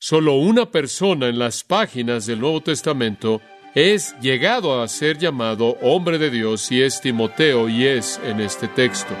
Solo 0.00 0.34
una 0.34 0.70
persona 0.70 1.26
en 1.26 1.40
las 1.40 1.64
páginas 1.64 2.24
del 2.24 2.38
Nuevo 2.38 2.60
Testamento 2.60 3.40
es 3.74 4.14
llegado 4.20 4.80
a 4.80 4.86
ser 4.86 5.18
llamado 5.18 5.76
hombre 5.82 6.18
de 6.18 6.30
Dios 6.30 6.70
y 6.70 6.82
es 6.82 7.00
Timoteo 7.00 7.68
y 7.68 7.84
es 7.84 8.20
en 8.22 8.40
este 8.40 8.68
texto. 8.68 9.12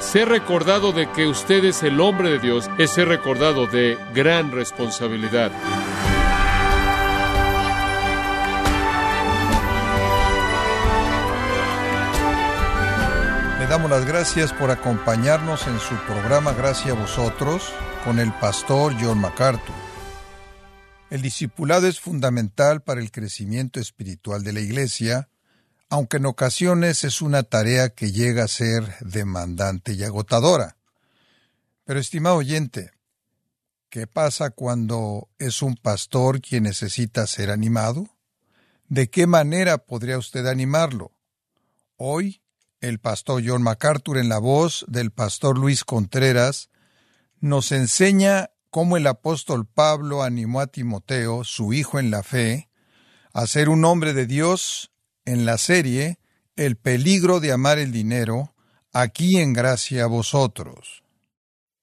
Ser 0.00 0.28
recordado 0.28 0.92
de 0.92 1.10
que 1.12 1.26
usted 1.26 1.64
es 1.64 1.82
el 1.82 1.98
hombre 1.98 2.28
de 2.28 2.40
Dios 2.40 2.68
es 2.76 2.90
ser 2.90 3.08
recordado 3.08 3.66
de 3.68 3.96
gran 4.14 4.52
responsabilidad. 4.52 5.50
Le 13.58 13.66
damos 13.66 13.90
las 13.90 14.04
gracias 14.04 14.52
por 14.52 14.70
acompañarnos 14.70 15.66
en 15.66 15.80
su 15.80 15.94
programa 16.06 16.52
Gracias 16.52 16.94
a 16.94 17.00
vosotros 17.00 17.72
con 18.04 18.18
el 18.18 18.30
pastor 18.34 18.92
John 19.00 19.22
MacArthur. 19.22 19.87
El 21.10 21.22
discipulado 21.22 21.86
es 21.86 22.00
fundamental 22.00 22.82
para 22.82 23.00
el 23.00 23.10
crecimiento 23.10 23.80
espiritual 23.80 24.44
de 24.44 24.52
la 24.52 24.60
Iglesia, 24.60 25.30
aunque 25.88 26.18
en 26.18 26.26
ocasiones 26.26 27.02
es 27.02 27.22
una 27.22 27.44
tarea 27.44 27.88
que 27.88 28.12
llega 28.12 28.44
a 28.44 28.48
ser 28.48 28.94
demandante 29.00 29.94
y 29.94 30.04
agotadora. 30.04 30.76
Pero, 31.84 31.98
estimado 31.98 32.36
oyente, 32.36 32.90
¿qué 33.88 34.06
pasa 34.06 34.50
cuando 34.50 35.30
es 35.38 35.62
un 35.62 35.76
pastor 35.76 36.42
quien 36.42 36.64
necesita 36.64 37.26
ser 37.26 37.50
animado? 37.50 38.10
¿De 38.88 39.08
qué 39.08 39.26
manera 39.26 39.78
podría 39.78 40.18
usted 40.18 40.46
animarlo? 40.46 41.12
Hoy, 41.96 42.42
el 42.82 42.98
pastor 42.98 43.42
John 43.46 43.62
MacArthur, 43.62 44.18
en 44.18 44.28
la 44.28 44.38
voz 44.38 44.84
del 44.88 45.10
pastor 45.10 45.56
Luis 45.56 45.84
Contreras, 45.84 46.68
nos 47.40 47.72
enseña 47.72 48.50
cómo 48.70 48.96
el 48.96 49.06
apóstol 49.06 49.66
Pablo 49.66 50.22
animó 50.22 50.60
a 50.60 50.66
Timoteo, 50.66 51.44
su 51.44 51.72
hijo 51.72 51.98
en 51.98 52.10
la 52.10 52.22
fe, 52.22 52.68
a 53.32 53.46
ser 53.46 53.68
un 53.68 53.84
hombre 53.84 54.12
de 54.12 54.26
Dios 54.26 54.90
en 55.24 55.44
la 55.44 55.58
serie 55.58 56.18
El 56.56 56.76
peligro 56.76 57.38
de 57.38 57.52
amar 57.52 57.78
el 57.78 57.92
dinero, 57.92 58.54
aquí 58.92 59.38
en 59.38 59.52
gracia 59.52 60.04
a 60.04 60.06
vosotros. 60.08 61.04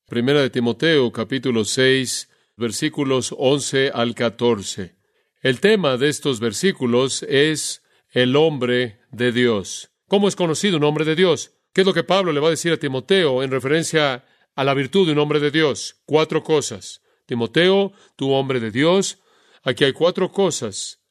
Primera 0.07 0.41
de 0.41 0.49
Timoteo, 0.49 1.11
capítulo 1.11 1.63
6, 1.63 2.29
versículos 2.57 3.33
11 3.38 3.91
al 3.93 4.13
14. 4.13 4.95
El 5.41 5.59
tema 5.61 5.97
de 5.97 6.09
estos 6.09 6.39
versículos 6.39 7.23
es 7.23 7.83
el 8.11 8.35
hombre 8.35 8.99
de 9.11 9.31
Dios. 9.31 9.91
¿Cómo 10.07 10.27
es 10.27 10.35
conocido 10.35 10.77
un 10.77 10.83
hombre 10.83 11.05
de 11.05 11.15
Dios? 11.15 11.53
¿Qué 11.73 11.81
es 11.81 11.88
lo 11.88 11.93
que 11.93 12.03
Pablo 12.03 12.31
le 12.31 12.39
va 12.39 12.47
a 12.47 12.51
decir 12.51 12.73
a 12.73 12.77
Timoteo 12.77 13.43
en 13.43 13.51
referencia 13.51 14.25
a 14.55 14.63
la 14.63 14.73
virtud 14.73 15.05
de 15.05 15.13
un 15.13 15.19
hombre 15.19 15.39
de 15.39 15.51
Dios? 15.51 16.01
Cuatro 16.05 16.43
cosas. 16.43 17.01
Timoteo, 17.25 17.91
tu 18.15 18.31
hombre 18.31 18.59
de 18.59 18.71
Dios, 18.71 19.19
aquí 19.63 19.83
hay 19.83 19.93
cuatro 19.93 20.31
cosas 20.31 21.01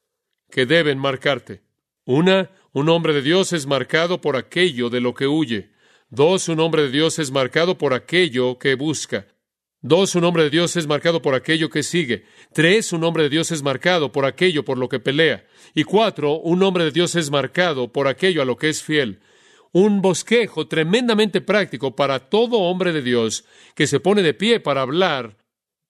que 0.51 0.67
deben 0.67 0.99
marcarte. 0.99 1.63
Una, 2.05 2.51
un 2.73 2.89
hombre 2.89 3.13
de 3.13 3.23
Dios 3.23 3.53
es 3.53 3.67
marcado 3.67 4.21
por 4.21 4.37
aquello 4.37 4.91
de 4.91 5.01
lo 5.01 5.15
que 5.15 5.27
huye. 5.27 5.73
Dos, 6.09 6.49
un 6.49 6.61
hombre 6.61 6.83
de 6.83 6.91
Dios 6.91 7.19
es 7.19 7.31
marcado 7.31 7.77
por 7.77 7.95
aquello 7.95 8.59
que 8.59 8.75
busca. 8.75 9.27
Dos, 9.81 10.15
un 10.15 10.25
hombre 10.25 10.45
de 10.45 10.51
Dios 10.51 10.77
es 10.77 10.87
marcado 10.87 11.21
por 11.21 11.35
aquello 11.35 11.69
que 11.69 11.83
sigue. 11.83 12.25
Tres, 12.53 12.93
un 12.93 13.05
hombre 13.05 13.25
de 13.25 13.29
Dios 13.29 13.51
es 13.51 13.63
marcado 13.63 14.13
por 14.13 14.25
aquello 14.25 14.65
por 14.65 14.79
lo 14.79 14.89
que 14.89 15.01
pelea. 15.01 15.47
Y 15.75 15.85
cuatro, 15.85 16.39
un 16.39 16.63
hombre 16.63 16.85
de 16.85 16.91
Dios 16.91 17.17
es 17.17 17.31
marcado 17.31 17.93
por 17.93 18.07
aquello 18.07 18.41
a 18.41 18.45
lo 18.45 18.57
que 18.57 18.69
es 18.69 18.83
fiel. 18.83 19.21
Un 19.75 20.03
bosquejo 20.03 20.69
tremendamente 20.69 21.41
práctico 21.41 21.97
para 21.97 22.31
todo 22.31 22.61
hombre 22.61 22.93
de 22.93 23.03
Dios 23.03 23.45
que 23.75 23.89
se 23.89 23.99
pone 23.99 24.23
de 24.23 24.33
pie 24.33 24.61
para 24.61 24.83
hablar 24.83 25.37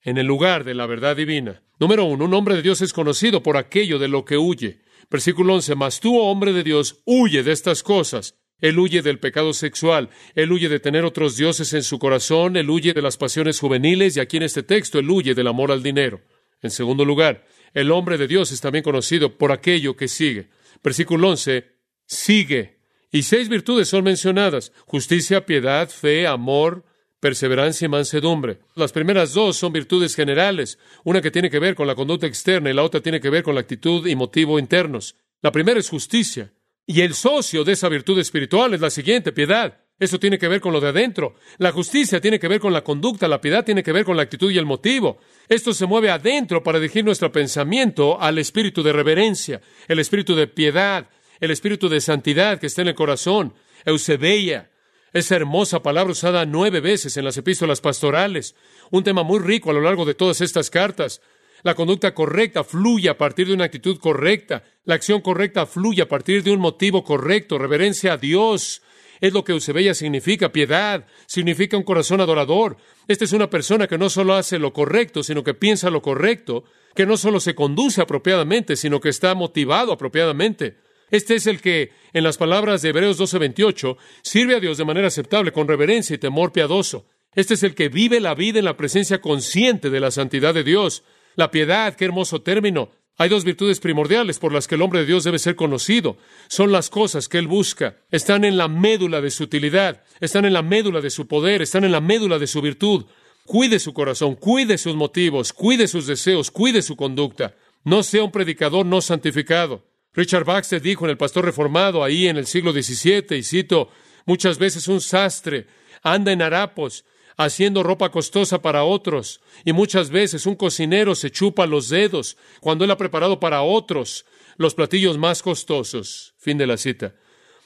en 0.01 0.17
el 0.17 0.27
lugar 0.27 0.65
de 0.65 0.73
la 0.73 0.87
verdad 0.87 1.15
divina. 1.17 1.63
Número 1.79 2.07
uno, 2.07 2.25
un 2.25 2.33
hombre 2.33 2.57
de 2.57 2.63
Dios 2.63 2.81
es 2.81 2.95
conocido 2.95 3.43
por 3.43 3.59
aquello 3.59 3.99
de 3.99 4.09
lo 4.09 4.25
que 4.25 4.39
huye. 4.39 4.81
Versículo 5.11 5.57
11, 5.57 5.75
mas 5.75 6.01
tú, 6.01 6.19
oh 6.19 6.31
hombre 6.31 6.55
de 6.55 6.63
Dios, 6.63 7.03
huye 7.05 7.43
de 7.43 7.53
estas 7.53 7.83
cosas. 7.83 8.39
Él 8.59 8.79
huye 8.79 9.03
del 9.03 9.19
pecado 9.19 9.53
sexual, 9.53 10.09
él 10.35 10.51
huye 10.51 10.71
de 10.71 10.81
tener 10.81 11.05
otros 11.05 11.37
dioses 11.37 11.75
en 11.75 11.83
su 11.83 11.99
corazón, 11.99 12.57
él 12.57 12.71
huye 12.71 12.95
de 12.95 13.03
las 13.03 13.19
pasiones 13.19 13.61
juveniles 13.61 14.17
y 14.17 14.21
aquí 14.21 14.39
en 14.39 14.45
este 14.45 14.63
texto 14.63 14.99
él 14.99 15.11
huye 15.11 15.35
del 15.35 15.49
amor 15.49 15.71
al 15.71 15.83
dinero. 15.83 16.23
En 16.63 16.71
segundo 16.71 17.05
lugar, 17.05 17.45
el 17.75 17.91
hombre 17.91 18.17
de 18.17 18.29
Dios 18.29 18.51
es 18.51 18.63
también 18.63 18.83
conocido 18.83 19.37
por 19.37 19.53
aquello 19.53 19.95
que 19.95 20.09
sigue. 20.09 20.49
Versículo 20.83 21.29
11, 21.29 21.67
sigue. 22.07 22.79
Y 23.15 23.23
seis 23.23 23.49
virtudes 23.49 23.89
son 23.89 24.03
mencionadas, 24.03 24.73
justicia, 24.87 25.47
piedad, 25.47 25.89
fe, 25.89 26.27
amor, 26.27 26.85
perseverancia 27.21 27.85
y 27.85 27.89
mansedumbre. 27.89 28.59
Las 28.75 28.91
primeras 28.91 29.33
dos 29.33 29.57
son 29.57 29.73
virtudes 29.73 30.17
generales, 30.17 30.81
una 31.05 31.23
que 31.23 31.31
tiene 31.31 31.49
que 31.49 31.61
ver 31.61 31.77
con 31.77 31.87
la 31.87 31.95
conducta 31.95 32.27
externa 32.27 32.71
y 32.71 32.75
la 32.75 32.83
otra 32.83 33.01
tiene 33.01 33.21
que 33.21 33.31
ver 33.31 33.45
con 33.45 33.55
la 33.55 33.61
actitud 33.61 34.05
y 34.09 34.17
motivo 34.17 34.59
internos. 34.59 35.15
La 35.43 35.53
primera 35.53 35.79
es 35.79 35.91
justicia, 35.91 36.53
y 36.89 37.03
el 37.03 37.15
socio 37.15 37.63
de 37.63 37.75
esa 37.75 37.89
virtud 37.89 38.19
espiritual 38.19 38.75
es 38.75 38.81
la 38.81 38.91
siguiente, 38.91 39.31
piedad. 39.31 39.79
Eso 39.97 40.19
tiene 40.19 40.37
que 40.37 40.49
ver 40.49 40.61
con 40.61 40.73
lo 40.73 40.81
de 40.81 40.89
adentro. 40.89 41.37
La 41.59 41.71
justicia 41.71 42.21
tiene 42.21 42.41
que 42.41 42.49
ver 42.49 42.59
con 42.59 42.73
la 42.73 42.83
conducta, 42.83 43.29
la 43.29 43.41
piedad 43.41 43.65
tiene 43.65 43.85
que 43.85 43.93
ver 43.93 44.05
con 44.05 44.17
la 44.17 44.25
actitud 44.25 44.51
y 44.51 44.59
el 44.59 44.67
motivo. 44.67 45.19
Esto 45.49 45.73
se 45.73 45.87
mueve 45.87 46.11
adentro 46.11 46.65
para 46.65 46.81
dirigir 46.81 47.05
nuestro 47.05 47.31
pensamiento 47.31 48.21
al 48.21 48.39
espíritu 48.39 48.83
de 48.83 48.93
reverencia, 48.93 49.61
el 49.87 50.01
espíritu 50.01 50.35
de 50.35 50.49
piedad, 50.49 51.09
el 51.41 51.51
espíritu 51.51 51.89
de 51.89 52.01
santidad 52.01 52.59
que 52.59 52.67
está 52.67 52.83
en 52.83 52.89
el 52.89 52.95
corazón, 52.95 53.55
Eusebeia, 53.85 54.71
esa 55.13 55.37
hermosa 55.37 55.83
palabra 55.83 56.13
usada 56.13 56.45
nueve 56.45 56.81
veces 56.81 57.17
en 57.17 57.25
las 57.25 57.37
epístolas 57.37 57.81
pastorales, 57.81 58.57
un 58.91 59.05
tema 59.05 59.23
muy 59.23 59.39
rico 59.39 59.71
a 59.71 59.73
lo 59.73 59.81
largo 59.81 60.05
de 60.05 60.15
todas 60.15 60.41
estas 60.41 60.71
cartas. 60.71 61.21
La 61.63 61.75
conducta 61.75 62.13
correcta 62.13 62.63
fluye 62.63 63.09
a 63.09 63.17
partir 63.17 63.47
de 63.47 63.55
una 63.55 63.65
actitud 63.65 63.99
correcta. 63.99 64.65
La 64.85 64.97
acción 64.97 65.23
correcta 65.23 65.65
fluye 65.65 66.03
a 66.03 66.09
partir 66.09 66.43
de 66.43 66.51
un 66.51 66.61
motivo 66.61 67.03
correcto. 67.03 67.57
Reverencia 67.57 68.13
a 68.13 68.17
Dios. 68.19 68.83
Es 69.19 69.33
lo 69.33 69.45
que 69.45 69.53
Eusebella 69.53 69.95
significa. 69.95 70.53
Piedad. 70.53 71.07
Significa 71.25 71.79
un 71.79 71.83
corazón 71.83 72.21
adorador. 72.21 72.77
Esta 73.09 73.25
es 73.25 73.33
una 73.33 73.49
persona 73.49 73.87
que 73.87 73.97
no 73.97 74.11
solo 74.11 74.35
hace 74.35 74.59
lo 74.59 74.75
correcto, 74.75 75.23
sino 75.23 75.43
que 75.43 75.55
piensa 75.55 75.89
lo 75.89 76.03
correcto. 76.03 76.65
Que 76.95 77.07
no 77.07 77.17
solo 77.17 77.41
se 77.41 77.55
conduce 77.55 78.03
apropiadamente, 78.03 78.77
sino 78.77 79.01
que 79.01 79.09
está 79.09 79.35
motivado 79.35 79.91
apropiadamente. 79.91 80.77
Este 81.15 81.37
es 81.37 81.47
el 81.47 81.61
que, 81.61 81.93
en 82.13 82.25
las 82.25 82.39
palabras 82.39 82.83
de 82.83 82.89
Hebreos 82.89 83.19
12:28, 83.19 83.97
sirve 84.23 84.57
a 84.57 84.59
Dios 84.59 84.79
de 84.79 84.85
manera 84.85 85.07
aceptable, 85.07 85.53
con 85.53 85.69
reverencia 85.69 86.15
y 86.15 86.19
temor 86.19 86.51
piadoso. 86.51 87.07
Este 87.37 87.55
es 87.55 87.63
el 87.63 87.77
que 87.77 87.89
vive 87.89 88.19
la 88.19 88.35
vida 88.35 88.59
en 88.59 88.65
la 88.65 88.77
presencia 88.77 89.21
consciente 89.21 89.91
de 89.91 90.01
la 90.01 90.11
santidad 90.11 90.53
de 90.53 90.65
Dios. 90.65 91.05
La 91.37 91.53
piedad, 91.53 91.95
qué 91.95 92.07
hermoso 92.07 92.43
término. 92.43 92.91
Hay 93.17 93.29
dos 93.29 93.45
virtudes 93.45 93.79
primordiales 93.79 94.41
por 94.41 94.53
las 94.53 94.67
que 94.67 94.75
el 94.75 94.83
hombre 94.83 95.01
de 95.01 95.07
Dios 95.07 95.23
debe 95.23 95.39
ser 95.39 95.55
conocido. 95.55 96.17
Son 96.49 96.73
las 96.73 96.91
cosas 96.91 97.29
que 97.29 97.39
él 97.39 97.47
busca. 97.47 97.97
Están 98.11 98.45
en 98.45 98.57
la 98.57 98.67
médula 98.67 99.21
de 99.21 99.31
su 99.31 99.45
utilidad, 99.45 100.03
están 100.21 100.45
en 100.47 100.53
la 100.53 100.63
médula 100.63 101.01
de 101.01 101.11
su 101.11 101.29
poder, 101.29 101.63
están 101.63 101.85
en 101.85 101.93
la 101.93 102.01
médula 102.01 102.41
de 102.41 102.49
su 102.49 102.61
virtud. 102.61 103.05
Cuide 103.47 103.79
su 103.79 103.95
corazón, 103.95 104.35
cuide 104.35 104.79
sus 104.79 104.97
motivos, 104.97 105.53
cuide 105.53 105.87
sus 105.87 106.09
deseos, 106.09 106.51
cuide 106.51 106.83
su 106.83 106.97
conducta. 106.97 107.55
No 107.85 108.03
sea 108.03 108.25
un 108.25 108.33
predicador 108.33 108.85
no 108.85 109.01
santificado. 109.01 109.94
Richard 110.15 110.45
Baxter 110.45 110.81
dijo 110.81 111.05
en 111.05 111.11
El 111.11 111.17
Pastor 111.17 111.45
Reformado, 111.45 112.05
ahí 112.05 112.29
en 112.29 112.37
el 112.37 112.47
siglo 112.47 112.73
XVII, 112.73 113.37
y 113.37 113.43
cito, 113.43 113.91
muchas 114.27 114.59
veces 114.59 114.87
un 114.89 115.01
sastre 115.01 115.67
anda 116.03 116.33
en 116.33 116.43
harapos 116.43 117.05
haciendo 117.37 117.83
ropa 117.83 118.11
costosa 118.11 118.63
para 118.63 118.85
otros, 118.85 119.41
y 119.65 119.73
muchas 119.73 120.11
veces 120.11 120.47
un 120.47 120.55
cocinero 120.55 121.15
se 121.15 121.31
chupa 121.31 121.67
los 121.67 121.89
dedos 121.89 122.37
cuando 122.61 122.85
él 122.85 122.91
ha 122.91 122.97
preparado 122.97 123.41
para 123.41 123.63
otros 123.63 124.25
los 124.57 124.75
platillos 124.75 125.19
más 125.19 125.43
costosos. 125.43 126.35
Fin 126.39 126.59
de 126.59 126.67
la 126.67 126.77
cita. 126.77 127.15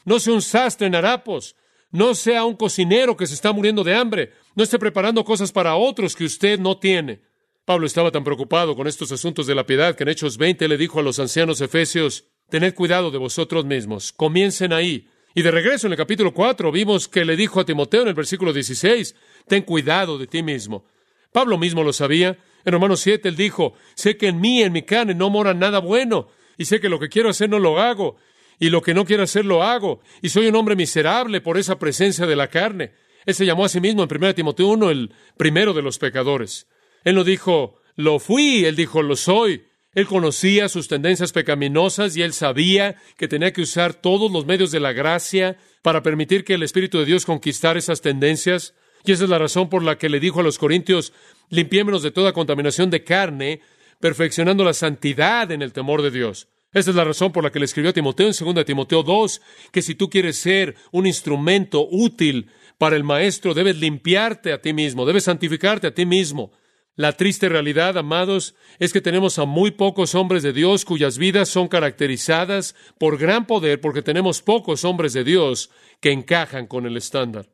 No 0.04 0.19
sea 0.19 0.32
un 0.32 0.42
sastre 0.42 0.86
en 0.86 0.94
harapos, 0.94 1.54
no 1.91 2.15
sea 2.15 2.44
un 2.44 2.56
cocinero 2.56 3.16
que 3.16 3.26
se 3.26 3.34
está 3.34 3.53
muriendo 3.53 3.84
de 3.84 3.94
hambre, 3.94 4.32
no 4.54 4.65
esté 4.65 4.78
preparando 4.78 5.25
cosas 5.25 5.53
para 5.53 5.76
otros 5.76 6.16
que 6.16 6.25
usted 6.25 6.59
no 6.59 6.78
tiene. 6.78 7.20
Pablo 7.66 7.86
estaba 7.86 8.10
tan 8.10 8.25
preocupado 8.25 8.75
con 8.75 8.86
estos 8.86 9.12
asuntos 9.12 9.47
de 9.47 9.54
la 9.54 9.66
piedad 9.66 9.94
que 9.94 10.04
en 10.04 10.09
Hechos 10.09 10.39
20 10.39 10.66
le 10.68 10.78
dijo 10.78 11.01
a 11.01 11.03
los 11.03 11.18
ancianos 11.18 11.60
efesios, 11.60 12.24
Tened 12.48 12.74
cuidado 12.74 13.10
de 13.10 13.18
vosotros 13.18 13.66
mismos, 13.66 14.12
comiencen 14.12 14.72
ahí. 14.72 15.06
Y 15.34 15.42
de 15.42 15.50
regreso 15.50 15.86
en 15.86 15.92
el 15.92 15.98
capítulo 15.98 16.33
4 16.33 16.72
vimos 16.72 17.06
que 17.06 17.27
le 17.27 17.36
dijo 17.36 17.60
a 17.60 17.66
Timoteo 17.66 18.03
en 18.03 18.09
el 18.09 18.15
versículo 18.15 18.54
16, 18.54 19.15
ten 19.47 19.62
cuidado 19.62 20.16
de 20.16 20.27
ti 20.27 20.42
mismo. 20.42 20.86
Pablo 21.30 21.59
mismo 21.59 21.84
lo 21.84 21.92
sabía. 21.92 22.39
En 22.65 22.72
Romanos 22.72 23.00
7 23.00 23.28
él 23.28 23.36
dijo, 23.36 23.74
sé 23.95 24.16
que 24.16 24.28
en 24.28 24.41
mí, 24.41 24.62
en 24.62 24.72
mi 24.72 24.83
carne, 24.83 25.15
no 25.15 25.28
mora 25.28 25.53
nada 25.53 25.78
bueno, 25.78 26.28
y 26.56 26.65
sé 26.65 26.80
que 26.80 26.89
lo 26.89 26.98
que 26.98 27.09
quiero 27.09 27.28
hacer 27.28 27.50
no 27.50 27.59
lo 27.59 27.78
hago, 27.78 28.16
y 28.59 28.71
lo 28.71 28.83
que 28.83 28.94
no 28.94 29.04
quiero 29.04 29.22
hacer 29.22 29.44
lo 29.44 29.62
hago, 29.62 30.01
y 30.22 30.30
soy 30.30 30.48
un 30.48 30.56
hombre 30.56 30.74
miserable 30.74 31.41
por 31.42 31.59
esa 31.59 31.78
presencia 31.78 32.27
de 32.27 32.34
la 32.34 32.48
carne. 32.48 32.92
Él 33.27 33.34
se 33.34 33.44
llamó 33.44 33.66
a 33.66 33.68
sí 33.68 33.80
mismo 33.80 34.03
en 34.03 34.09
1 34.10 34.34
Timoteo 34.34 34.68
1 34.68 34.91
el 34.91 35.12
primero 35.36 35.74
de 35.74 35.83
los 35.83 35.98
pecadores. 35.98 36.66
Él 37.04 37.15
no 37.15 37.24
dijo, 37.24 37.77
lo 37.94 38.18
fui, 38.18 38.65
él 38.65 38.74
dijo, 38.74 39.03
lo 39.03 39.16
soy. 39.16 39.67
Él 39.98 40.06
conocía 40.06 40.68
sus 40.68 40.86
tendencias 40.86 41.33
pecaminosas 41.33 42.16
y 42.16 42.22
él 42.22 42.33
sabía 42.33 42.95
que 43.16 43.27
tenía 43.27 43.53
que 43.53 43.62
usar 43.62 43.95
todos 43.95 44.30
los 44.30 44.47
medios 44.47 44.71
de 44.71 44.78
la 44.78 44.92
gracia 44.92 45.56
para 45.83 46.04
permitir 46.04 46.45
que 46.45 46.54
el 46.54 46.62
Espíritu 46.62 47.00
de 47.00 47.04
Dios 47.04 47.27
conquistara 47.27 47.80
esas 47.80 48.00
tendencias. 48.00 48.74
Y 49.04 49.10
esa 49.10 49.24
es 49.24 49.30
la 49.30 49.41
razón 49.41 49.68
por 49.68 49.83
la 49.83 49.98
que 49.98 50.09
le 50.09 50.21
dijo 50.21 50.39
a 50.39 50.45
los 50.45 50.56
corintios, 50.56 51.12
limpiémonos 51.48 52.04
de 52.04 52.12
toda 52.12 52.33
contaminación 52.33 52.91
de 52.91 53.03
carne, 53.03 53.60
perfeccionando 53.98 54.62
la 54.62 54.72
santidad 54.72 55.50
en 55.50 55.62
el 55.62 55.72
temor 55.72 56.01
de 56.03 56.12
Dios. 56.12 56.47
Esa 56.72 56.91
es 56.91 56.97
la 56.97 57.03
razón 57.03 57.33
por 57.33 57.42
la 57.42 57.51
que 57.51 57.59
le 57.59 57.65
escribió 57.65 57.91
a 57.91 57.92
Timoteo 57.92 58.28
en 58.28 58.54
2 58.54 58.65
Timoteo 58.65 59.03
2, 59.03 59.42
que 59.72 59.83
si 59.83 59.97
tú 59.97 60.09
quieres 60.09 60.36
ser 60.36 60.77
un 60.92 61.09
instrumento 61.09 61.89
útil 61.91 62.53
para 62.78 62.94
el 62.94 63.03
maestro, 63.03 63.53
debes 63.53 63.80
limpiarte 63.80 64.53
a 64.53 64.62
ti 64.62 64.72
mismo, 64.72 65.06
debes 65.06 65.24
santificarte 65.24 65.89
a 65.89 65.92
ti 65.92 66.06
mismo. 66.06 66.53
La 66.98 67.12
triste 67.12 67.48
realidad, 67.48 67.97
amados, 67.97 68.56
es 68.80 68.92
que 68.92 69.00
tenemos 69.00 69.39
a 69.39 69.45
muy 69.45 69.71
pocos 69.71 70.16
hombres 70.16 70.42
de 70.42 70.53
Dios 70.53 70.84
cuyas 70.84 71.16
vidas 71.16 71.48
son 71.48 71.68
caracterizadas 71.68 72.74
por 72.98 73.18
gran 73.18 73.47
poder 73.47 73.80
porque 73.80 74.03
tenemos 74.03 74.42
pocos 74.42 74.84
hombres 74.84 75.12
de 75.12 75.22
Dios 75.22 75.71
que 76.00 76.10
encajan 76.10 76.66
con 76.66 76.86
el 76.86 76.97
estándar. 76.97 77.47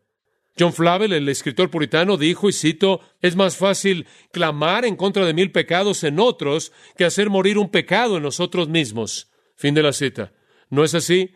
John 0.58 0.72
Flavel, 0.72 1.12
el 1.12 1.28
escritor 1.28 1.70
puritano, 1.70 2.16
dijo, 2.16 2.48
y 2.48 2.54
cito, 2.54 3.02
es 3.20 3.36
más 3.36 3.58
fácil 3.58 4.06
clamar 4.32 4.86
en 4.86 4.96
contra 4.96 5.26
de 5.26 5.34
mil 5.34 5.52
pecados 5.52 6.04
en 6.04 6.20
otros 6.20 6.72
que 6.96 7.04
hacer 7.04 7.28
morir 7.28 7.58
un 7.58 7.68
pecado 7.68 8.16
en 8.16 8.22
nosotros 8.22 8.70
mismos. 8.70 9.30
Fin 9.56 9.74
de 9.74 9.82
la 9.82 9.92
cita. 9.92 10.32
¿No 10.70 10.84
es 10.84 10.94
así? 10.94 11.34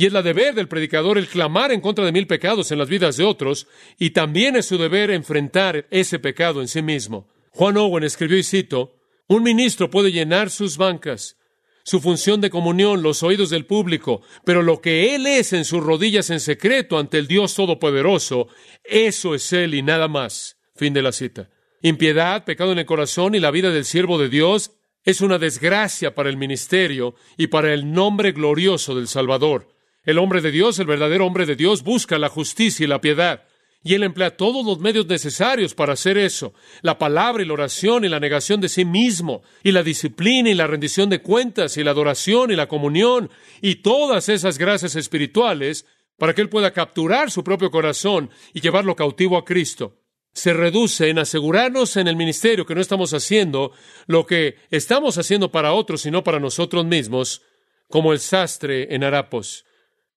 Y 0.00 0.06
es 0.06 0.14
la 0.14 0.22
deber 0.22 0.54
del 0.54 0.66
predicador 0.66 1.18
el 1.18 1.28
clamar 1.28 1.72
en 1.72 1.82
contra 1.82 2.06
de 2.06 2.12
mil 2.12 2.26
pecados 2.26 2.72
en 2.72 2.78
las 2.78 2.88
vidas 2.88 3.18
de 3.18 3.24
otros, 3.24 3.66
y 3.98 4.12
también 4.12 4.56
es 4.56 4.64
su 4.64 4.78
deber 4.78 5.10
enfrentar 5.10 5.86
ese 5.90 6.18
pecado 6.18 6.62
en 6.62 6.68
sí 6.68 6.80
mismo. 6.80 7.28
Juan 7.50 7.76
Owen 7.76 8.02
escribió, 8.02 8.38
y 8.38 8.42
cito, 8.42 8.96
un 9.28 9.42
ministro 9.42 9.90
puede 9.90 10.10
llenar 10.10 10.48
sus 10.48 10.78
bancas, 10.78 11.36
su 11.84 12.00
función 12.00 12.40
de 12.40 12.48
comunión, 12.48 13.02
los 13.02 13.22
oídos 13.22 13.50
del 13.50 13.66
público, 13.66 14.22
pero 14.46 14.62
lo 14.62 14.80
que 14.80 15.14
Él 15.14 15.26
es 15.26 15.52
en 15.52 15.66
sus 15.66 15.84
rodillas 15.84 16.30
en 16.30 16.40
secreto 16.40 16.98
ante 16.98 17.18
el 17.18 17.26
Dios 17.26 17.54
Todopoderoso, 17.54 18.48
eso 18.84 19.34
es 19.34 19.52
Él 19.52 19.74
y 19.74 19.82
nada 19.82 20.08
más. 20.08 20.56
Fin 20.76 20.94
de 20.94 21.02
la 21.02 21.12
cita. 21.12 21.50
Impiedad, 21.82 22.46
pecado 22.46 22.72
en 22.72 22.78
el 22.78 22.86
corazón 22.86 23.34
y 23.34 23.38
la 23.38 23.50
vida 23.50 23.68
del 23.68 23.84
siervo 23.84 24.16
de 24.16 24.30
Dios 24.30 24.72
es 25.04 25.20
una 25.20 25.38
desgracia 25.38 26.14
para 26.14 26.30
el 26.30 26.38
ministerio 26.38 27.16
y 27.36 27.48
para 27.48 27.74
el 27.74 27.92
nombre 27.92 28.32
glorioso 28.32 28.94
del 28.94 29.06
Salvador. 29.06 29.78
El 30.04 30.18
hombre 30.18 30.40
de 30.40 30.50
Dios, 30.50 30.78
el 30.78 30.86
verdadero 30.86 31.26
hombre 31.26 31.46
de 31.46 31.56
Dios, 31.56 31.82
busca 31.82 32.18
la 32.18 32.28
justicia 32.28 32.84
y 32.84 32.86
la 32.86 33.00
piedad. 33.00 33.44
Y 33.82 33.94
él 33.94 34.02
emplea 34.02 34.36
todos 34.36 34.64
los 34.64 34.78
medios 34.78 35.06
necesarios 35.06 35.74
para 35.74 35.94
hacer 35.94 36.18
eso. 36.18 36.52
La 36.82 36.98
palabra 36.98 37.42
y 37.42 37.46
la 37.46 37.54
oración 37.54 38.04
y 38.04 38.08
la 38.08 38.20
negación 38.20 38.60
de 38.60 38.68
sí 38.68 38.84
mismo, 38.84 39.42
y 39.62 39.72
la 39.72 39.82
disciplina 39.82 40.50
y 40.50 40.54
la 40.54 40.66
rendición 40.66 41.08
de 41.08 41.22
cuentas, 41.22 41.76
y 41.76 41.84
la 41.84 41.92
adoración 41.92 42.50
y 42.50 42.56
la 42.56 42.68
comunión, 42.68 43.30
y 43.62 43.76
todas 43.76 44.28
esas 44.28 44.58
gracias 44.58 44.96
espirituales 44.96 45.86
para 46.18 46.34
que 46.34 46.42
él 46.42 46.50
pueda 46.50 46.72
capturar 46.72 47.30
su 47.30 47.42
propio 47.42 47.70
corazón 47.70 48.30
y 48.52 48.60
llevarlo 48.60 48.94
cautivo 48.94 49.38
a 49.38 49.44
Cristo. 49.44 49.96
Se 50.32 50.52
reduce 50.52 51.08
en 51.08 51.18
asegurarnos 51.18 51.96
en 51.96 52.06
el 52.06 52.16
ministerio 52.16 52.66
que 52.66 52.74
no 52.74 52.82
estamos 52.82 53.14
haciendo 53.14 53.72
lo 54.06 54.26
que 54.26 54.56
estamos 54.70 55.16
haciendo 55.16 55.50
para 55.50 55.72
otros 55.72 56.04
y 56.04 56.10
no 56.10 56.22
para 56.22 56.38
nosotros 56.38 56.84
mismos, 56.84 57.42
como 57.88 58.12
el 58.12 58.20
sastre 58.20 58.94
en 58.94 59.04
harapos. 59.04 59.64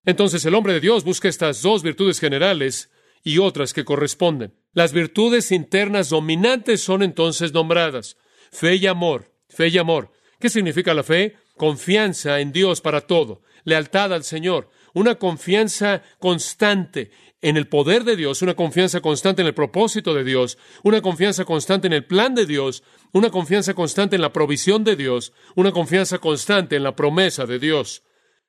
Entonces 0.04 0.44
el 0.44 0.54
hombre 0.54 0.74
de 0.74 0.80
Dios 0.80 1.04
busca 1.04 1.28
estas 1.28 1.62
dos 1.62 1.82
virtudes 1.82 2.20
generales 2.20 2.90
y 3.22 3.38
otras 3.38 3.72
que 3.72 3.84
corresponden. 3.84 4.54
Las 4.72 4.92
virtudes 4.92 5.50
internas 5.50 6.10
dominantes 6.10 6.82
son 6.82 7.02
entonces 7.02 7.52
nombradas. 7.52 8.16
Fe 8.50 8.76
y 8.76 8.86
amor. 8.86 9.32
Fe 9.48 9.68
y 9.68 9.78
amor. 9.78 10.10
¿Qué 10.38 10.50
significa 10.50 10.92
la 10.92 11.02
fe? 11.02 11.36
Confianza 11.56 12.40
en 12.40 12.52
Dios 12.52 12.80
para 12.80 13.00
todo. 13.00 13.42
Lealtad 13.64 14.12
al 14.12 14.24
Señor. 14.24 14.68
Una 14.92 15.14
confianza 15.14 16.02
constante 16.18 17.10
en 17.40 17.56
el 17.56 17.68
poder 17.68 18.04
de 18.04 18.16
Dios, 18.16 18.42
una 18.42 18.54
confianza 18.54 19.00
constante 19.00 19.42
en 19.42 19.48
el 19.48 19.54
propósito 19.54 20.14
de 20.14 20.24
Dios, 20.24 20.56
una 20.82 21.02
confianza 21.02 21.44
constante 21.44 21.86
en 21.86 21.92
el 21.92 22.06
plan 22.06 22.34
de 22.34 22.46
Dios, 22.46 22.82
una 23.12 23.28
confianza 23.30 23.74
constante 23.74 24.16
en 24.16 24.22
la 24.22 24.32
provisión 24.32 24.82
de 24.82 24.96
Dios, 24.96 25.32
una 25.54 25.72
confianza 25.72 26.18
constante 26.18 26.76
en 26.76 26.82
la 26.82 26.96
promesa 26.96 27.44
de 27.44 27.58
Dios. 27.58 28.02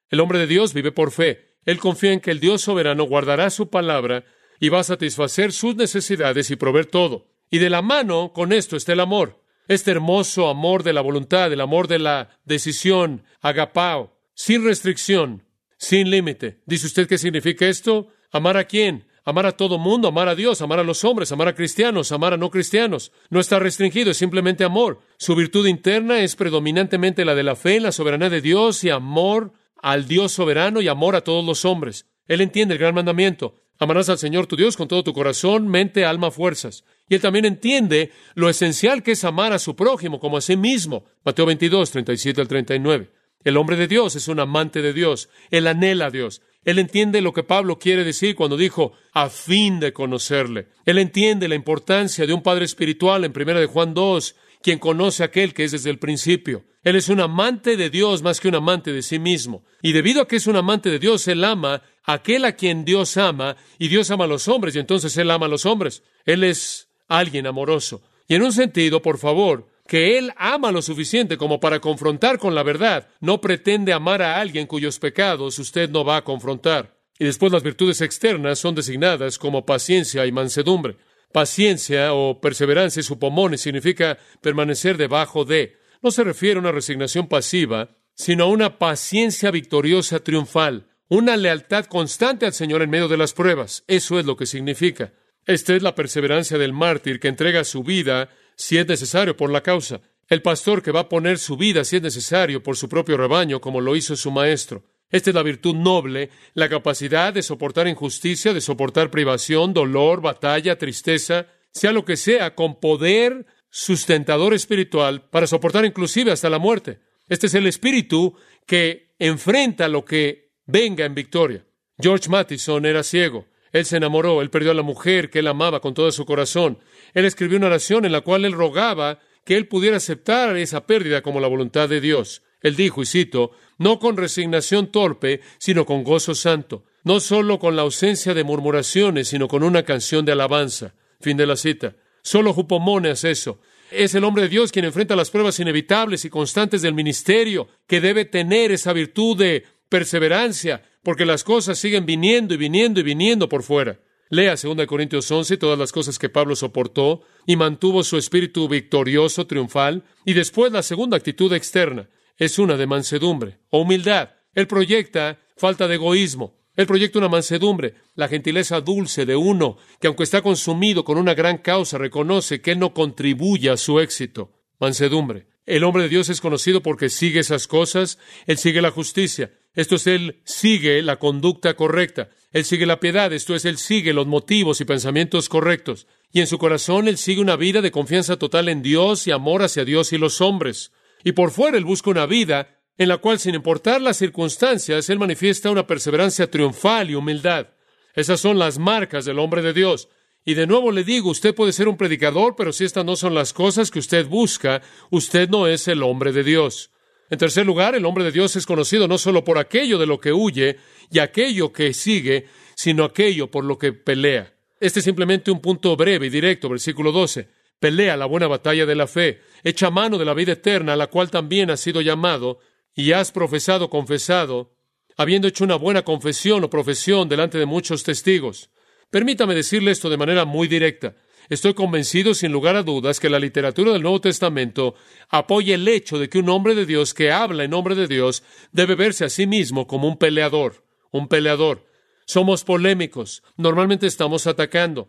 El 0.09 0.19
hombre 0.19 0.39
de 0.39 0.47
Dios 0.47 0.73
vive 0.73 0.91
por 0.91 1.11
fe. 1.11 1.55
Él 1.65 1.79
confía 1.79 2.11
en 2.11 2.19
que 2.19 2.31
el 2.31 2.39
Dios 2.39 2.61
soberano 2.61 3.03
guardará 3.05 3.49
su 3.49 3.69
palabra 3.69 4.23
y 4.59 4.69
va 4.69 4.79
a 4.79 4.83
satisfacer 4.83 5.51
sus 5.51 5.75
necesidades 5.75 6.51
y 6.51 6.55
proveer 6.55 6.85
todo. 6.85 7.27
Y 7.49 7.57
de 7.59 7.69
la 7.69 7.81
mano 7.81 8.31
con 8.33 8.53
esto 8.53 8.75
está 8.77 8.93
el 8.93 8.99
amor. 8.99 9.41
Este 9.67 9.91
hermoso 9.91 10.47
amor 10.47 10.83
de 10.83 10.93
la 10.93 11.01
voluntad, 11.01 11.51
el 11.51 11.61
amor 11.61 11.87
de 11.87 11.99
la 11.99 12.39
decisión, 12.45 13.23
agapao, 13.41 14.15
sin 14.35 14.63
restricción, 14.63 15.43
sin 15.77 16.09
límite. 16.09 16.61
¿Dice 16.65 16.85
usted 16.85 17.07
qué 17.07 17.17
significa 17.17 17.65
esto? 17.67 18.09
¿Amar 18.31 18.57
a 18.57 18.65
quién? 18.65 19.07
Amar 19.23 19.47
a 19.47 19.53
todo 19.53 19.79
mundo, 19.79 20.07
amar 20.07 20.29
a 20.29 20.35
Dios, 20.35 20.61
amar 20.61 20.77
a 20.77 20.83
los 20.83 21.03
hombres, 21.03 21.31
amar 21.31 21.47
a 21.47 21.55
cristianos, 21.55 22.11
amar 22.11 22.33
a 22.33 22.37
no 22.37 22.51
cristianos. 22.51 23.11
No 23.31 23.39
está 23.39 23.57
restringido, 23.57 24.11
es 24.11 24.17
simplemente 24.17 24.63
amor. 24.63 24.99
Su 25.17 25.35
virtud 25.35 25.65
interna 25.65 26.19
es 26.19 26.35
predominantemente 26.35 27.25
la 27.25 27.33
de 27.33 27.41
la 27.41 27.55
fe 27.55 27.77
en 27.77 27.83
la 27.83 27.91
soberanía 27.91 28.29
de 28.29 28.41
Dios 28.41 28.83
y 28.83 28.91
amor 28.91 29.53
al 29.85 30.07
Dios 30.07 30.31
soberano 30.31 30.81
y 30.81 30.87
amor 30.87 31.15
a 31.15 31.21
todos 31.21 31.45
los 31.45 31.63
hombres. 31.63 32.07
Él 32.27 32.41
entiende 32.41 32.73
el 32.73 32.79
gran 32.79 32.95
mandamiento. 32.95 33.61
Amarás 33.77 34.09
al 34.09 34.17
Señor 34.17 34.47
tu 34.47 34.55
Dios 34.55 34.75
con 34.77 34.87
todo 34.87 35.03
tu 35.03 35.13
corazón, 35.13 35.67
mente, 35.67 36.05
alma, 36.05 36.31
fuerzas. 36.31 36.85
Y 37.07 37.13
él 37.13 37.21
también 37.21 37.45
entiende 37.45 38.11
lo 38.33 38.49
esencial 38.49 39.03
que 39.03 39.11
es 39.11 39.23
amar 39.23 39.53
a 39.53 39.59
su 39.59 39.75
prójimo 39.75 40.19
como 40.19 40.37
a 40.37 40.41
sí 40.41 40.57
mismo. 40.57 41.05
Mateo 41.23 41.45
22, 41.45 41.91
37 41.91 42.41
al 42.41 42.47
39. 42.47 43.11
El 43.43 43.57
hombre 43.57 43.75
de 43.75 43.87
Dios 43.87 44.15
es 44.15 44.27
un 44.27 44.39
amante 44.39 44.81
de 44.81 44.91
Dios. 44.91 45.29
Él 45.51 45.67
anhela 45.67 46.07
a 46.07 46.09
Dios. 46.09 46.41
Él 46.63 46.79
entiende 46.79 47.21
lo 47.21 47.31
que 47.31 47.43
Pablo 47.43 47.77
quiere 47.77 48.03
decir 48.03 48.33
cuando 48.33 48.57
dijo 48.57 48.93
a 49.13 49.29
fin 49.29 49.79
de 49.79 49.93
conocerle. 49.93 50.69
Él 50.87 50.97
entiende 50.97 51.47
la 51.47 51.53
importancia 51.53 52.25
de 52.25 52.33
un 52.33 52.41
padre 52.41 52.65
espiritual 52.65 53.23
en 53.23 53.33
primera 53.33 53.59
de 53.59 53.67
Juan 53.67 53.93
2, 53.93 54.35
quien 54.65 54.79
conoce 54.79 55.21
a 55.21 55.27
aquel 55.27 55.53
que 55.53 55.63
es 55.63 55.73
desde 55.73 55.91
el 55.91 55.99
principio. 55.99 56.63
Él 56.81 56.95
es 56.95 57.09
un 57.09 57.19
amante 57.19 57.77
de 57.77 57.91
Dios 57.91 58.23
más 58.23 58.39
que 58.39 58.47
un 58.47 58.55
amante 58.55 58.91
de 58.91 59.03
sí 59.03 59.19
mismo. 59.19 59.63
Y 59.83 59.91
debido 59.91 60.23
a 60.23 60.27
que 60.27 60.37
es 60.37 60.47
un 60.47 60.55
amante 60.55 60.89
de 60.89 60.97
Dios, 60.97 61.27
él 61.27 61.43
ama 61.43 61.83
a 62.03 62.13
aquel 62.13 62.45
a 62.45 62.53
quien 62.53 62.83
Dios 62.83 63.15
ama, 63.15 63.57
y 63.77 63.89
Dios 63.89 64.09
ama 64.09 64.23
a 64.23 64.27
los 64.27 64.47
hombres, 64.47 64.75
y 64.75 64.79
entonces 64.79 65.15
él 65.17 65.29
ama 65.29 65.45
a 65.45 65.49
los 65.49 65.67
hombres. 65.67 66.01
Él 66.25 66.43
es 66.43 66.87
alguien 67.07 67.45
amoroso. 67.45 68.01
Y 68.27 68.33
en 68.33 68.41
un 68.41 68.51
sentido, 68.51 69.03
por 69.03 69.19
favor, 69.19 69.67
que 69.87 70.17
él 70.17 70.33
ama 70.35 70.71
lo 70.71 70.81
suficiente 70.81 71.37
como 71.37 71.59
para 71.59 71.79
confrontar 71.79 72.39
con 72.39 72.55
la 72.55 72.63
verdad, 72.63 73.07
no 73.19 73.39
pretende 73.39 73.93
amar 73.93 74.23
a 74.23 74.39
alguien 74.39 74.65
cuyos 74.65 74.97
pecados 74.97 75.59
usted 75.59 75.91
no 75.91 76.03
va 76.03 76.17
a 76.17 76.23
confrontar. 76.23 76.95
Y 77.19 77.25
después 77.25 77.51
las 77.51 77.61
virtudes 77.61 78.01
externas 78.01 78.57
son 78.57 78.73
designadas 78.73 79.37
como 79.37 79.63
paciencia 79.63 80.25
y 80.25 80.31
mansedumbre. 80.31 80.97
Paciencia 81.35 82.13
o 82.13 82.39
perseverancia, 82.39 83.03
supomone, 83.03 83.57
significa 83.57 84.17
permanecer 84.39 84.95
debajo 84.95 85.43
de 85.43 85.75
no 86.01 86.09
se 86.09 86.23
refiere 86.23 86.55
a 86.55 86.61
una 86.61 86.71
resignación 86.71 87.27
pasiva, 87.27 87.89
sino 88.13 88.45
a 88.45 88.47
una 88.47 88.79
paciencia 88.79 89.51
victoriosa 89.51 90.21
triunfal, 90.21 90.87
una 91.09 91.35
lealtad 91.35 91.87
constante 91.87 92.45
al 92.45 92.53
Señor 92.53 92.83
en 92.83 92.89
medio 92.89 93.09
de 93.09 93.17
las 93.17 93.33
pruebas. 93.33 93.83
Eso 93.87 94.17
es 94.17 94.25
lo 94.25 94.37
que 94.37 94.45
significa. 94.45 95.11
Esta 95.45 95.75
es 95.75 95.83
la 95.83 95.93
perseverancia 95.93 96.57
del 96.57 96.71
mártir 96.71 97.19
que 97.19 97.27
entrega 97.27 97.65
su 97.65 97.83
vida 97.83 98.29
si 98.55 98.77
es 98.77 98.87
necesario 98.87 99.35
por 99.35 99.49
la 99.51 99.59
causa. 99.59 99.99
El 100.29 100.41
pastor 100.41 100.81
que 100.81 100.91
va 100.91 101.01
a 101.01 101.09
poner 101.09 101.37
su 101.37 101.57
vida 101.57 101.83
si 101.83 101.97
es 101.97 102.01
necesario 102.01 102.63
por 102.63 102.77
su 102.77 102.87
propio 102.87 103.17
rebaño, 103.17 103.59
como 103.59 103.81
lo 103.81 103.97
hizo 103.97 104.15
su 104.15 104.31
maestro. 104.31 104.85
Esta 105.09 105.29
es 105.29 105.35
la 105.35 105.43
virtud 105.43 105.75
noble, 105.75 106.29
la 106.53 106.67
capacidad 106.67 107.33
de 107.33 107.43
soportar 107.43 107.87
injusticia, 107.87 108.53
de 108.53 108.61
soportar 108.61 109.11
privación, 109.11 109.73
dolor, 109.73 110.21
batalla, 110.21 110.77
tristeza, 110.77 111.47
sea 111.71 111.91
lo 111.91 112.05
que 112.05 112.17
sea, 112.17 112.55
con 112.55 112.79
poder 112.79 113.45
sustentador 113.69 114.53
espiritual 114.53 115.29
para 115.29 115.47
soportar 115.47 115.85
inclusive 115.85 116.31
hasta 116.31 116.49
la 116.49 116.59
muerte. 116.59 116.99
Este 117.27 117.47
es 117.47 117.53
el 117.53 117.67
espíritu 117.67 118.35
que 118.65 119.15
enfrenta 119.19 119.87
lo 119.87 120.05
que 120.05 120.53
venga 120.65 121.05
en 121.05 121.15
victoria. 121.15 121.65
George 121.99 122.29
Mattison 122.29 122.85
era 122.85 123.03
ciego. 123.03 123.47
Él 123.71 123.85
se 123.85 123.97
enamoró, 123.97 124.41
él 124.41 124.49
perdió 124.49 124.71
a 124.71 124.75
la 124.75 124.83
mujer 124.83 125.29
que 125.29 125.39
él 125.39 125.47
amaba 125.47 125.81
con 125.81 125.93
todo 125.93 126.11
su 126.11 126.25
corazón. 126.25 126.79
Él 127.13 127.25
escribió 127.25 127.57
una 127.57 127.67
oración 127.67 128.05
en 128.05 128.13
la 128.13 128.21
cual 128.21 128.45
él 128.45 128.53
rogaba 128.53 129.19
que 129.43 129.57
él 129.57 129.67
pudiera 129.67 129.97
aceptar 129.97 130.55
esa 130.55 130.85
pérdida 130.85 131.21
como 131.21 131.39
la 131.39 131.47
voluntad 131.47 131.89
de 131.89 131.99
Dios. 131.99 132.43
Él 132.61 132.75
dijo, 132.75 133.01
y 133.01 133.05
cito, 133.05 133.51
no 133.77 133.99
con 133.99 134.17
resignación 134.17 134.91
torpe, 134.91 135.41
sino 135.57 135.85
con 135.85 136.03
gozo 136.03 136.35
santo, 136.35 136.83
no 137.03 137.19
solo 137.19 137.59
con 137.59 137.75
la 137.75 137.83
ausencia 137.83 138.33
de 138.33 138.43
murmuraciones, 138.43 139.27
sino 139.27 139.47
con 139.47 139.63
una 139.63 139.83
canción 139.83 140.25
de 140.25 140.31
alabanza. 140.31 140.93
Fin 141.19 141.37
de 141.37 141.45
la 141.45 141.55
cita. 141.55 141.95
Solo 142.21 142.53
Jupomone 142.53 143.09
hace 143.09 143.31
eso. 143.31 143.59
Es 143.91 144.15
el 144.15 144.23
hombre 144.23 144.43
de 144.43 144.49
Dios 144.49 144.71
quien 144.71 144.85
enfrenta 144.85 145.15
las 145.15 145.29
pruebas 145.29 145.59
inevitables 145.59 146.25
y 146.25 146.29
constantes 146.29 146.81
del 146.81 146.93
ministerio, 146.93 147.67
que 147.87 148.01
debe 148.01 148.25
tener 148.25 148.71
esa 148.71 148.93
virtud 148.93 149.37
de 149.37 149.63
perseverancia, 149.89 150.83
porque 151.03 151.25
las 151.25 151.43
cosas 151.43 151.77
siguen 151.77 152.05
viniendo 152.05 152.53
y 152.55 152.57
viniendo 152.57 152.99
y 152.99 153.03
viniendo 153.03 153.47
por 153.47 153.61
fuera. 153.61 153.99
Lea 154.29 154.55
2 154.55 154.87
Corintios 154.87 155.29
11 155.29 155.57
todas 155.57 155.77
las 155.77 155.91
cosas 155.91 156.17
que 156.17 156.29
Pablo 156.29 156.55
soportó 156.55 157.21
y 157.45 157.55
mantuvo 157.55 158.03
su 158.03 158.17
espíritu 158.17 158.67
victorioso, 158.67 159.45
triunfal, 159.45 160.03
y 160.25 160.33
después 160.33 160.71
la 160.71 160.81
segunda 160.81 161.15
actitud 161.15 161.53
externa 161.53 162.09
es 162.37 162.59
una 162.59 162.77
de 162.77 162.87
mansedumbre 162.87 163.59
o 163.69 163.81
humildad. 163.81 164.31
Él 164.53 164.67
proyecta 164.67 165.39
falta 165.57 165.87
de 165.87 165.95
egoísmo. 165.95 166.55
Él 166.75 166.87
proyecta 166.87 167.19
una 167.19 167.29
mansedumbre, 167.29 167.95
la 168.15 168.27
gentileza 168.27 168.81
dulce 168.81 169.25
de 169.25 169.35
uno 169.35 169.77
que 170.01 170.07
aunque 170.07 170.23
está 170.23 170.41
consumido 170.41 171.05
con 171.05 171.17
una 171.17 171.33
gran 171.33 171.59
causa, 171.59 171.97
reconoce 171.97 172.61
que 172.61 172.71
él 172.71 172.79
no 172.79 172.93
contribuye 172.93 173.69
a 173.69 173.77
su 173.77 173.99
éxito. 173.99 174.51
Mansedumbre. 174.79 175.47
El 175.65 175.83
hombre 175.83 176.03
de 176.03 176.09
Dios 176.09 176.29
es 176.29 176.41
conocido 176.41 176.81
porque 176.81 177.09
sigue 177.09 177.39
esas 177.39 177.67
cosas, 177.67 178.19
él 178.45 178.57
sigue 178.57 178.83
la 178.83 178.91
justicia, 178.91 179.51
esto 179.73 179.95
es, 179.95 180.05
él 180.05 180.41
sigue 180.43 181.01
la 181.01 181.17
conducta 181.17 181.75
correcta, 181.75 182.29
él 182.51 182.65
sigue 182.65 182.85
la 182.85 182.99
piedad, 182.99 183.33
esto 183.33 183.55
es, 183.55 183.65
él 183.65 183.79
sigue 183.79 184.13
los 184.13 184.27
motivos 184.27 184.79
y 184.79 184.85
pensamientos 184.85 185.49
correctos, 185.49 186.05
y 186.31 186.41
en 186.41 186.47
su 186.47 186.59
corazón 186.59 187.07
él 187.07 187.17
sigue 187.17 187.41
una 187.41 187.55
vida 187.55 187.81
de 187.81 187.89
confianza 187.89 188.37
total 188.37 188.69
en 188.69 188.83
Dios 188.83 189.25
y 189.25 189.31
amor 189.31 189.63
hacia 189.63 189.85
Dios 189.85 190.13
y 190.13 190.19
los 190.19 190.39
hombres. 190.39 190.91
Y 191.25 191.31
por 191.31 191.49
fuera 191.49 191.77
él 191.77 191.83
busca 191.83 192.11
una 192.11 192.27
vida 192.27 192.79
en 192.99 193.09
la 193.09 193.17
cual, 193.17 193.39
sin 193.39 193.55
importar 193.55 193.99
las 193.99 194.15
circunstancias, 194.15 195.09
él 195.09 195.17
manifiesta 195.17 195.71
una 195.71 195.87
perseverancia 195.87 196.49
triunfal 196.49 197.09
y 197.09 197.15
humildad. 197.15 197.67
Esas 198.13 198.39
son 198.39 198.59
las 198.59 198.77
marcas 198.77 199.25
del 199.25 199.39
hombre 199.39 199.63
de 199.63 199.73
Dios. 199.73 200.07
Y 200.45 200.53
de 200.53 200.67
nuevo 200.67 200.91
le 200.91 201.03
digo, 201.03 201.31
usted 201.31 201.55
puede 201.55 201.73
ser 201.73 201.87
un 201.87 201.97
predicador, 201.97 202.55
pero 202.55 202.71
si 202.71 202.85
estas 202.85 203.03
no 203.03 203.15
son 203.15 203.33
las 203.33 203.53
cosas 203.53 203.89
que 203.89 203.97
usted 203.97 204.27
busca, 204.27 204.83
usted 205.09 205.49
no 205.49 205.67
es 205.67 205.87
el 205.87 206.03
hombre 206.03 206.31
de 206.31 206.43
Dios. 206.43 206.91
En 207.31 207.39
tercer 207.39 207.65
lugar, 207.65 207.95
el 207.95 208.05
hombre 208.05 208.23
de 208.23 208.31
Dios 208.31 208.55
es 208.55 208.67
conocido 208.67 209.07
no 209.07 209.17
solo 209.17 209.43
por 209.43 209.57
aquello 209.57 209.97
de 209.97 210.05
lo 210.05 210.19
que 210.19 210.31
huye 210.31 210.77
y 211.09 211.17
aquello 211.17 211.73
que 211.73 211.91
sigue, 211.95 212.45
sino 212.75 213.03
aquello 213.03 213.49
por 213.49 213.65
lo 213.65 213.79
que 213.79 213.93
pelea. 213.93 214.53
Este 214.79 214.99
es 214.99 215.05
simplemente 215.05 215.49
un 215.49 215.59
punto 215.59 215.95
breve 215.95 216.27
y 216.27 216.29
directo, 216.29 216.69
versículo 216.69 217.11
12. 217.11 217.49
Pelea 217.85 218.17
la 218.17 218.25
buena 218.25 218.47
batalla 218.47 218.87
de 218.87 218.95
la 218.95 219.05
fe, 219.05 219.41
echa 219.63 219.91
mano 219.91 220.17
de 220.17 220.25
la 220.25 220.33
vida 220.33 220.53
eterna, 220.53 220.93
a 220.93 220.95
la 220.95 221.05
cual 221.05 221.29
también 221.29 221.69
has 221.69 221.81
sido 221.81 222.01
llamado, 222.01 222.57
y 222.95 223.11
has 223.11 223.31
profesado, 223.31 223.91
confesado, 223.91 224.73
habiendo 225.17 225.47
hecho 225.47 225.63
una 225.63 225.75
buena 225.75 226.01
confesión 226.01 226.63
o 226.63 226.69
profesión 226.71 227.29
delante 227.29 227.59
de 227.59 227.67
muchos 227.67 228.01
testigos. 228.01 228.71
Permítame 229.11 229.53
decirle 229.53 229.91
esto 229.91 230.09
de 230.09 230.17
manera 230.17 230.45
muy 230.45 230.67
directa. 230.67 231.15
Estoy 231.47 231.75
convencido, 231.75 232.33
sin 232.33 232.51
lugar 232.51 232.75
a 232.75 232.81
dudas, 232.81 233.19
que 233.19 233.29
la 233.29 233.37
literatura 233.37 233.91
del 233.91 234.01
Nuevo 234.01 234.19
Testamento 234.19 234.95
apoya 235.29 235.75
el 235.75 235.87
hecho 235.87 236.17
de 236.17 236.27
que 236.27 236.39
un 236.39 236.49
hombre 236.49 236.73
de 236.73 236.87
Dios 236.87 237.13
que 237.13 237.31
habla 237.31 237.65
en 237.65 237.69
nombre 237.69 237.93
de 237.93 238.07
Dios 238.07 238.41
debe 238.71 238.95
verse 238.95 239.25
a 239.25 239.29
sí 239.29 239.45
mismo 239.45 239.85
como 239.85 240.07
un 240.07 240.17
peleador, 240.17 240.83
un 241.11 241.27
peleador. 241.27 241.85
Somos 242.25 242.63
polémicos, 242.63 243.43
normalmente 243.57 244.07
estamos 244.07 244.47
atacando. 244.47 245.07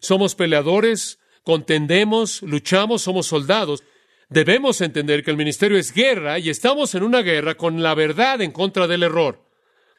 Somos 0.00 0.34
peleadores, 0.34 1.20
contendemos, 1.46 2.42
luchamos, 2.42 3.02
somos 3.02 3.28
soldados. 3.28 3.84
Debemos 4.28 4.80
entender 4.80 5.22
que 5.22 5.30
el 5.30 5.36
ministerio 5.36 5.78
es 5.78 5.92
guerra 5.92 6.40
y 6.40 6.50
estamos 6.50 6.96
en 6.96 7.04
una 7.04 7.22
guerra 7.22 7.54
con 7.54 7.84
la 7.84 7.94
verdad 7.94 8.42
en 8.42 8.50
contra 8.50 8.88
del 8.88 9.04
error. 9.04 9.48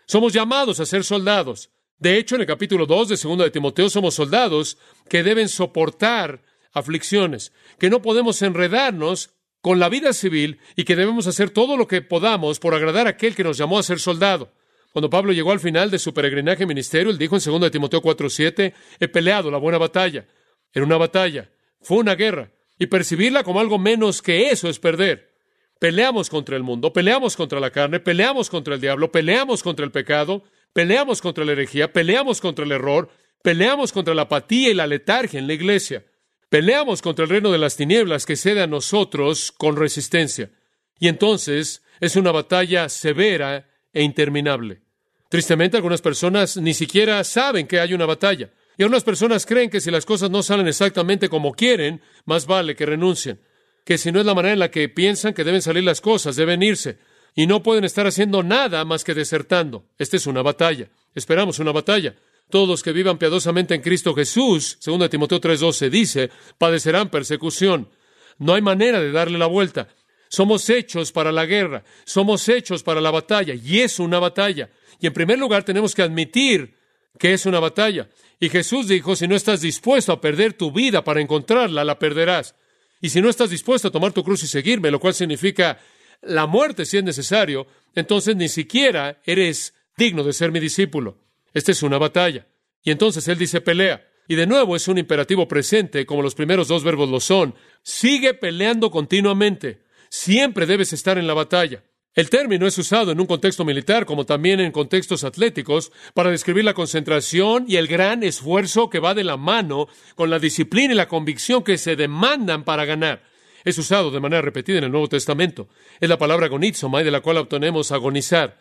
Somos 0.08 0.34
llamados 0.34 0.82
a 0.82 0.86
ser 0.86 1.06
soldados. 1.06 1.70
De 2.00 2.18
hecho, 2.18 2.36
en 2.36 2.42
el 2.42 2.48
capítulo 2.48 2.86
2 2.86 3.08
de 3.08 3.16
2 3.16 3.38
de 3.38 3.50
Timoteo 3.50 3.90
somos 3.90 4.16
soldados 4.16 4.78
que 5.10 5.24
deben 5.24 5.48
soportar 5.48 6.44
aflicciones, 6.74 7.54
que 7.80 7.90
no 7.90 8.02
podemos 8.02 8.42
enredarnos 8.42 9.30
con 9.62 9.80
la 9.80 9.88
vida 9.88 10.12
civil 10.12 10.60
y 10.76 10.84
que 10.84 10.98
debemos 10.98 11.28
hacer 11.28 11.50
todo 11.50 11.78
lo 11.78 11.88
que 11.88 12.02
podamos 12.02 12.60
por 12.60 12.76
agradar 12.76 13.08
a 13.08 13.12
aquel 13.12 13.36
que 13.36 13.46
nos 13.46 13.58
llamó 13.58 13.80
a 13.80 13.84
ser 13.84 14.02
soldado. 14.02 14.52
Cuando 14.92 15.10
Pablo 15.10 15.32
llegó 15.32 15.54
al 15.54 15.62
final 15.62 15.92
de 15.92 16.00
su 16.00 16.14
peregrinaje 16.14 16.66
ministerio, 16.66 17.10
él 17.10 17.18
dijo 17.18 17.38
en 17.38 17.42
2 17.42 17.62
de 17.62 17.72
Timoteo 17.72 18.02
4:7, 18.02 18.74
he 19.00 19.08
peleado 19.08 19.50
la 19.50 19.58
buena 19.58 19.78
batalla. 19.78 20.28
Era 20.74 20.86
una 20.86 20.98
batalla, 20.98 21.50
fue 21.82 21.98
una 21.98 22.16
guerra, 22.16 22.52
y 22.80 22.88
percibirla 22.88 23.44
como 23.44 23.60
algo 23.60 23.80
menos 23.80 24.22
que 24.22 24.50
eso 24.50 24.70
es 24.70 24.80
perder. 24.80 25.34
Peleamos 25.80 26.30
contra 26.30 26.56
el 26.56 26.64
mundo, 26.64 26.92
peleamos 26.92 27.36
contra 27.36 27.60
la 27.60 27.72
carne, 27.72 28.00
peleamos 28.00 28.50
contra 28.50 28.76
el 28.76 28.82
diablo, 28.82 29.12
peleamos 29.12 29.62
contra 29.62 29.86
el 29.86 29.92
pecado, 29.92 30.44
peleamos 30.74 31.22
contra 31.22 31.46
la 31.46 31.52
herejía, 31.52 31.94
peleamos 31.94 32.42
contra 32.42 32.66
el 32.66 32.72
error, 32.72 33.10
peleamos 33.44 33.92
contra 33.92 34.14
la 34.14 34.24
apatía 34.24 34.70
y 34.70 34.74
la 34.74 34.88
letargia 34.88 35.40
en 35.40 35.48
la 35.48 35.54
iglesia, 35.54 36.06
peleamos 36.50 37.02
contra 37.02 37.26
el 37.26 37.30
reino 37.30 37.52
de 37.52 37.60
las 37.60 37.76
tinieblas 37.76 38.26
que 38.26 38.36
cede 38.36 38.62
a 38.62 38.68
nosotros 38.68 39.52
con 39.52 39.76
resistencia. 39.76 40.52
Y 41.00 41.08
entonces 41.08 41.84
es 42.00 42.16
una 42.16 42.32
batalla 42.32 42.90
severa 42.90 43.68
e 43.94 44.04
interminable. 44.04 44.82
Tristemente, 45.30 45.78
algunas 45.78 46.02
personas 46.02 46.58
ni 46.58 46.74
siquiera 46.74 47.24
saben 47.24 47.68
que 47.68 47.80
hay 47.80 47.94
una 47.94 48.06
batalla. 48.06 48.50
Y 48.78 48.84
algunas 48.84 49.04
personas 49.04 49.46
creen 49.46 49.70
que 49.70 49.82
si 49.82 49.90
las 49.90 50.06
cosas 50.06 50.30
no 50.30 50.44
salen 50.44 50.68
exactamente 50.68 51.30
como 51.30 51.54
quieren, 51.54 52.02
más 52.26 52.46
vale 52.46 52.76
que 52.76 52.86
renuncien. 52.86 53.42
Que 53.84 53.98
si 53.98 54.12
no 54.12 54.20
es 54.20 54.26
la 54.26 54.36
manera 54.36 54.54
en 54.54 54.60
la 54.60 54.72
que 54.72 54.88
piensan 54.88 55.34
que 55.34 55.44
deben 55.44 55.62
salir 55.62 55.84
las 55.84 56.00
cosas, 56.00 56.36
deben 56.36 56.62
irse 56.62 57.00
y 57.34 57.48
no 57.48 57.64
pueden 57.64 57.84
estar 57.84 58.06
haciendo 58.06 58.44
nada 58.44 58.86
más 58.86 59.04
que 59.04 59.14
desertando. 59.14 59.86
Esta 59.98 60.18
es 60.18 60.28
una 60.28 60.42
batalla. 60.42 60.90
Esperamos 61.16 61.60
una 61.60 61.72
batalla. 61.72 62.16
Todos 62.50 62.68
los 62.68 62.84
que 62.84 62.92
vivan 62.92 63.18
piadosamente 63.18 63.76
en 63.76 63.82
Cristo 63.82 64.14
Jesús, 64.14 64.78
según 64.80 65.08
Timoteo 65.10 65.42
3:12 65.42 65.90
dice, 65.90 66.30
padecerán 66.58 67.10
persecución. 67.10 67.90
No 68.38 68.54
hay 68.54 68.62
manera 68.62 69.00
de 69.00 69.12
darle 69.12 69.38
la 69.38 69.48
vuelta. 69.48 69.88
Somos 70.30 70.70
hechos 70.70 71.12
para 71.12 71.32
la 71.32 71.46
guerra, 71.46 71.84
somos 72.06 72.48
hechos 72.50 72.84
para 72.84 73.02
la 73.02 73.12
batalla, 73.12 73.54
y 73.54 73.80
es 73.80 74.00
una 74.00 74.20
batalla. 74.20 74.70
Y 75.00 75.08
en 75.08 75.14
primer 75.14 75.40
lugar 75.40 75.64
tenemos 75.64 75.96
que 75.96 76.02
admitir 76.02 76.77
que 77.20 77.34
es 77.34 77.46
una 77.46 77.60
batalla. 77.60 78.10
Y 78.40 78.50
Jesús 78.50 78.88
dijo, 78.88 79.16
si 79.16 79.28
no 79.28 79.36
estás 79.36 79.62
dispuesto 79.62 80.12
a 80.12 80.22
perder 80.22 80.54
tu 80.54 80.72
vida 80.72 81.04
para 81.04 81.22
encontrarla, 81.22 81.84
la 81.84 81.98
perderás. 81.98 82.56
Y 83.02 83.10
si 83.10 83.22
no 83.22 83.30
estás 83.30 83.50
dispuesto 83.50 83.88
a 83.88 83.92
tomar 83.92 84.12
tu 84.12 84.24
cruz 84.24 84.44
y 84.44 84.48
seguirme, 84.48 84.92
lo 84.92 85.00
cual 85.00 85.14
significa 85.14 85.80
la 86.22 86.48
muerte 86.48 86.86
si 86.86 86.98
es 86.98 87.04
necesario, 87.04 87.68
entonces 87.96 88.36
ni 88.36 88.50
siquiera 88.50 89.22
eres 89.26 89.74
digno 89.96 90.24
de 90.24 90.34
ser 90.34 90.52
mi 90.52 90.60
discípulo. 90.60 91.18
Esta 91.54 91.72
es 91.72 91.84
una 91.84 91.98
batalla. 91.98 92.48
Y 92.84 92.92
entonces 92.92 93.28
él 93.28 93.38
dice 93.38 93.62
pelea. 93.62 94.08
Y 94.28 94.36
de 94.36 94.48
nuevo 94.48 94.76
es 94.76 94.88
un 94.88 94.98
imperativo 94.98 95.48
presente, 95.48 96.06
como 96.06 96.22
los 96.22 96.36
primeros 96.36 96.68
dos 96.68 96.84
verbos 96.84 97.10
lo 97.10 97.20
son. 97.20 97.56
Sigue 97.82 98.34
peleando 98.34 98.92
continuamente. 98.92 99.84
Siempre 100.10 100.66
debes 100.66 100.94
estar 100.94 101.18
en 101.18 101.28
la 101.28 101.34
batalla. 101.34 101.84
El 102.18 102.32
término 102.32 102.66
es 102.66 102.76
usado 102.80 103.12
en 103.12 103.20
un 103.22 103.28
contexto 103.28 103.64
militar 103.64 104.08
como 104.08 104.26
también 104.26 104.60
en 104.60 104.72
contextos 104.72 105.24
atléticos 105.24 105.92
para 106.16 106.32
describir 106.32 106.66
la 106.66 106.74
concentración 106.74 107.66
y 107.68 107.76
el 107.76 107.86
gran 107.86 108.24
esfuerzo 108.24 108.90
que 108.90 108.98
va 108.98 109.14
de 109.14 109.24
la 109.24 109.38
mano 109.38 109.88
con 110.16 110.32
la 110.32 110.40
disciplina 110.40 110.96
y 110.96 110.98
la 110.98 111.08
convicción 111.08 111.64
que 111.64 111.78
se 111.78 111.96
demandan 111.96 112.64
para 112.64 112.86
ganar 112.86 113.22
es 113.64 113.78
usado 113.78 114.10
de 114.10 114.20
manera 114.20 114.42
repetida 114.42 114.80
en 114.80 114.86
el 114.86 114.92
Nuevo 114.92 115.08
Testamento. 115.10 115.68
Es 116.00 116.10
la 116.10 116.18
palabra 116.18 116.48
agonizomai 116.48 117.04
de 117.04 117.12
la 117.12 117.22
cual 117.22 117.38
obtenemos 117.38 117.92
agonizar. 117.92 118.58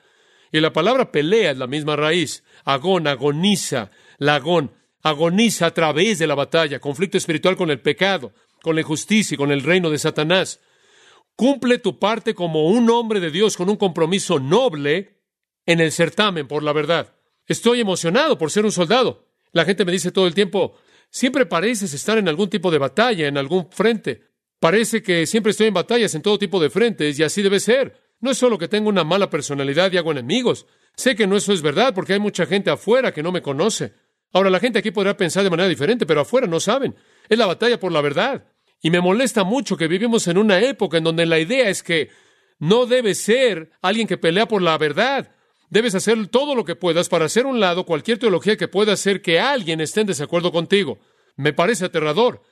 Y 0.53 0.61
la 0.61 0.75
palabra 0.75 1.11
pelea 1.11 1.53
es 1.53 1.57
la 1.57 1.67
misma 1.67 1.97
raíz. 1.97 2.45
Agón, 2.67 3.07
agoniza, 3.07 3.91
lagón, 4.19 4.73
agoniza 5.03 5.65
a 5.65 5.71
través 5.73 6.19
de 6.19 6.27
la 6.27 6.35
batalla, 6.35 6.79
conflicto 6.79 7.17
espiritual 7.17 7.57
con 7.57 7.71
el 7.71 7.81
pecado, 7.81 8.35
con 8.61 8.75
la 8.75 8.83
injusticia 8.83 9.35
y 9.35 9.39
con 9.39 9.51
el 9.51 9.63
reino 9.63 9.89
de 9.89 9.97
Satanás. 9.97 10.61
Cumple 11.37 11.79
tu 11.79 11.99
parte 11.99 12.35
como 12.35 12.69
un 12.69 12.89
hombre 12.89 13.21
de 13.21 13.31
Dios 13.31 13.59
con 13.59 13.69
un 13.69 13.77
compromiso 13.77 14.41
noble 14.41 15.21
en 15.67 15.81
el 15.81 15.93
certamen 15.93 16.49
por 16.49 16.63
la 16.63 16.73
verdad. 16.73 17.15
Estoy 17.47 17.81
emocionado 17.81 18.39
por 18.39 18.51
ser 18.51 18.65
un 18.65 18.73
soldado. 18.73 19.29
La 19.53 19.67
gente 19.67 19.85
me 19.85 19.93
dice 19.93 20.13
todo 20.13 20.27
el 20.27 20.35
tiempo, 20.35 20.79
siempre 21.11 21.45
pareces 21.45 21.93
estar 21.93 22.17
en 22.17 22.29
algún 22.29 22.49
tipo 22.49 22.71
de 22.71 22.79
batalla, 22.79 23.29
en 23.29 23.37
algún 23.37 23.71
frente. 23.71 24.23
Parece 24.59 25.03
que 25.03 25.27
siempre 25.27 25.51
estoy 25.51 25.67
en 25.67 25.75
batallas 25.75 26.15
en 26.15 26.23
todo 26.23 26.39
tipo 26.39 26.59
de 26.59 26.71
frentes 26.71 27.19
y 27.19 27.23
así 27.23 27.43
debe 27.43 27.61
ser. 27.61 28.01
No 28.21 28.31
es 28.31 28.39
solo 28.39 28.57
que 28.57 28.69
tengo 28.69 28.89
una 28.89 29.05
mala 29.05 29.29
personalidad 29.29 29.93
y 29.93 29.99
hago 29.99 30.13
enemigos. 30.13 30.67
Sé 30.97 31.15
que 31.15 31.27
no 31.27 31.37
eso 31.37 31.53
es 31.53 31.61
verdad 31.61 31.93
porque 31.95 32.15
hay 32.15 32.19
mucha 32.19 32.47
gente 32.47 32.71
afuera 32.71 33.13
que 33.13 33.23
no 33.23 33.31
me 33.31 33.43
conoce. 33.43 33.93
Ahora 34.33 34.49
la 34.49 34.59
gente 34.59 34.79
aquí 34.79 34.91
podrá 34.91 35.17
pensar 35.17 35.45
de 35.45 35.51
manera 35.51 35.69
diferente, 35.69 36.07
pero 36.07 36.23
afuera 36.23 36.47
no 36.47 36.61
saben. 36.61 36.97
Es 37.29 37.39
la 37.39 37.47
batalla 37.47 37.79
por 37.79 37.93
la 37.93 38.01
verdad. 38.01 38.47
Y 38.87 38.91
me 38.91 39.01
molesta 39.01 39.43
mucho 39.43 39.77
que 39.77 39.89
vivimos 39.89 40.29
en 40.29 40.39
una 40.39 40.61
época 40.61 40.99
en 40.99 41.03
donde 41.03 41.27
la 41.27 41.41
idea 41.41 41.69
es 41.69 41.83
que 41.83 42.09
no 42.61 42.87
debes 42.87 43.19
ser 43.19 43.73
alguien 43.83 44.07
que 44.07 44.17
pelea 44.17 44.47
por 44.47 44.63
la 44.63 44.79
verdad. 44.79 45.33
Debes 45.71 45.97
hacer 45.97 46.29
todo 46.29 46.55
lo 46.55 46.65
que 46.65 46.77
puedas 46.77 47.09
para 47.09 47.25
hacer 47.25 47.47
un 47.47 47.59
lado 47.59 47.85
cualquier 47.85 48.19
teología 48.19 48.57
que 48.57 48.69
pueda 48.69 48.93
hacer 48.93 49.23
que 49.23 49.41
alguien 49.41 49.81
esté 49.81 50.03
en 50.03 50.07
desacuerdo 50.07 50.53
contigo. 50.53 51.01
Me 51.35 51.53
parece 51.53 51.87
aterrador. 51.87 52.45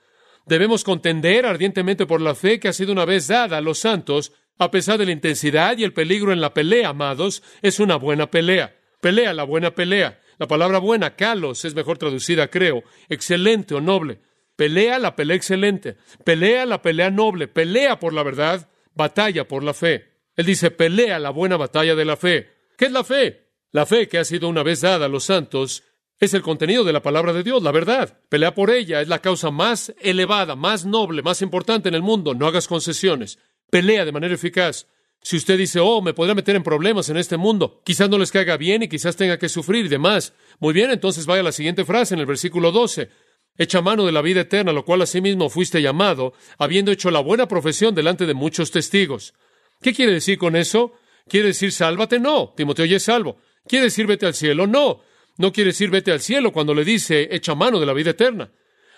Debemos 0.44 0.82
contender 0.82 1.46
ardientemente 1.46 2.04
por 2.04 2.20
la 2.20 2.34
fe 2.34 2.58
que 2.58 2.66
ha 2.66 2.72
sido 2.72 2.90
una 2.90 3.04
vez 3.04 3.28
dada 3.28 3.58
a 3.58 3.60
los 3.60 3.78
santos, 3.78 4.32
a 4.58 4.72
pesar 4.72 4.98
de 4.98 5.06
la 5.06 5.12
intensidad 5.12 5.78
y 5.78 5.84
el 5.84 5.92
peligro 5.92 6.32
en 6.32 6.40
la 6.40 6.52
pelea, 6.52 6.88
amados, 6.88 7.44
es 7.62 7.78
una 7.78 7.94
buena 7.94 8.28
pelea. 8.28 8.76
Pelea 9.00 9.34
la 9.34 9.44
buena 9.44 9.76
pelea. 9.76 10.20
La 10.40 10.48
palabra 10.48 10.78
buena, 10.78 11.14
kalos, 11.14 11.64
es 11.64 11.76
mejor 11.76 11.96
traducida, 11.96 12.48
creo, 12.48 12.82
excelente 13.08 13.76
o 13.76 13.80
noble. 13.80 14.18
Pelea 14.56 14.98
la 14.98 15.16
pelea 15.16 15.36
excelente. 15.36 15.96
Pelea 16.24 16.66
la 16.66 16.82
pelea 16.82 17.10
noble. 17.10 17.48
Pelea 17.48 17.98
por 17.98 18.12
la 18.12 18.22
verdad. 18.22 18.68
Batalla 18.94 19.48
por 19.48 19.64
la 19.64 19.74
fe. 19.74 20.14
Él 20.36 20.46
dice, 20.46 20.70
pelea 20.70 21.18
la 21.18 21.30
buena 21.30 21.56
batalla 21.56 21.94
de 21.94 22.04
la 22.04 22.16
fe. 22.16 22.50
¿Qué 22.76 22.86
es 22.86 22.92
la 22.92 23.04
fe? 23.04 23.50
La 23.72 23.86
fe 23.86 24.08
que 24.08 24.18
ha 24.18 24.24
sido 24.24 24.48
una 24.48 24.62
vez 24.62 24.80
dada 24.80 25.06
a 25.06 25.08
los 25.08 25.24
santos 25.24 25.82
es 26.18 26.34
el 26.34 26.42
contenido 26.42 26.84
de 26.84 26.92
la 26.92 27.02
palabra 27.02 27.32
de 27.32 27.42
Dios, 27.42 27.62
la 27.62 27.72
verdad. 27.72 28.20
Pelea 28.28 28.54
por 28.54 28.70
ella, 28.70 29.00
es 29.00 29.08
la 29.08 29.20
causa 29.20 29.50
más 29.50 29.92
elevada, 30.00 30.54
más 30.56 30.84
noble, 30.84 31.22
más 31.22 31.42
importante 31.42 31.88
en 31.88 31.94
el 31.94 32.02
mundo. 32.02 32.34
No 32.34 32.46
hagas 32.46 32.68
concesiones. 32.68 33.38
Pelea 33.70 34.04
de 34.04 34.12
manera 34.12 34.34
eficaz. 34.34 34.86
Si 35.20 35.36
usted 35.36 35.56
dice, 35.56 35.80
oh, 35.80 36.02
me 36.02 36.12
podría 36.12 36.34
meter 36.34 36.54
en 36.54 36.62
problemas 36.62 37.08
en 37.08 37.16
este 37.16 37.38
mundo, 37.38 37.80
quizás 37.82 38.10
no 38.10 38.18
les 38.18 38.30
caiga 38.30 38.58
bien 38.58 38.82
y 38.82 38.88
quizás 38.88 39.16
tenga 39.16 39.38
que 39.38 39.48
sufrir 39.48 39.86
y 39.86 39.88
demás. 39.88 40.34
Muy 40.60 40.74
bien, 40.74 40.90
entonces 40.90 41.24
vaya 41.24 41.40
a 41.40 41.44
la 41.44 41.52
siguiente 41.52 41.84
frase 41.84 42.14
en 42.14 42.20
el 42.20 42.26
versículo 42.26 42.70
12. 42.72 43.08
Echa 43.56 43.80
mano 43.80 44.04
de 44.04 44.12
la 44.12 44.22
vida 44.22 44.40
eterna, 44.40 44.72
lo 44.72 44.84
cual 44.84 45.02
asimismo 45.02 45.48
fuiste 45.48 45.80
llamado, 45.80 46.32
habiendo 46.58 46.90
hecho 46.90 47.10
la 47.10 47.20
buena 47.20 47.46
profesión 47.46 47.94
delante 47.94 48.26
de 48.26 48.34
muchos 48.34 48.70
testigos. 48.70 49.34
¿Qué 49.80 49.92
quiere 49.92 50.12
decir 50.12 50.38
con 50.38 50.56
eso? 50.56 50.92
¿Quiere 51.28 51.48
decir 51.48 51.72
sálvate? 51.72 52.18
No. 52.18 52.52
Timoteo 52.56 52.84
ya 52.84 52.96
es 52.96 53.04
salvo. 53.04 53.38
¿Quiere 53.66 53.86
decir 53.86 54.06
vete 54.06 54.26
al 54.26 54.34
cielo? 54.34 54.66
No. 54.66 55.02
No 55.36 55.52
quiere 55.52 55.70
decir 55.70 55.90
vete 55.90 56.10
al 56.10 56.20
cielo 56.20 56.52
cuando 56.52 56.74
le 56.74 56.84
dice 56.84 57.28
echa 57.30 57.54
mano 57.54 57.78
de 57.78 57.86
la 57.86 57.92
vida 57.92 58.10
eterna. 58.10 58.50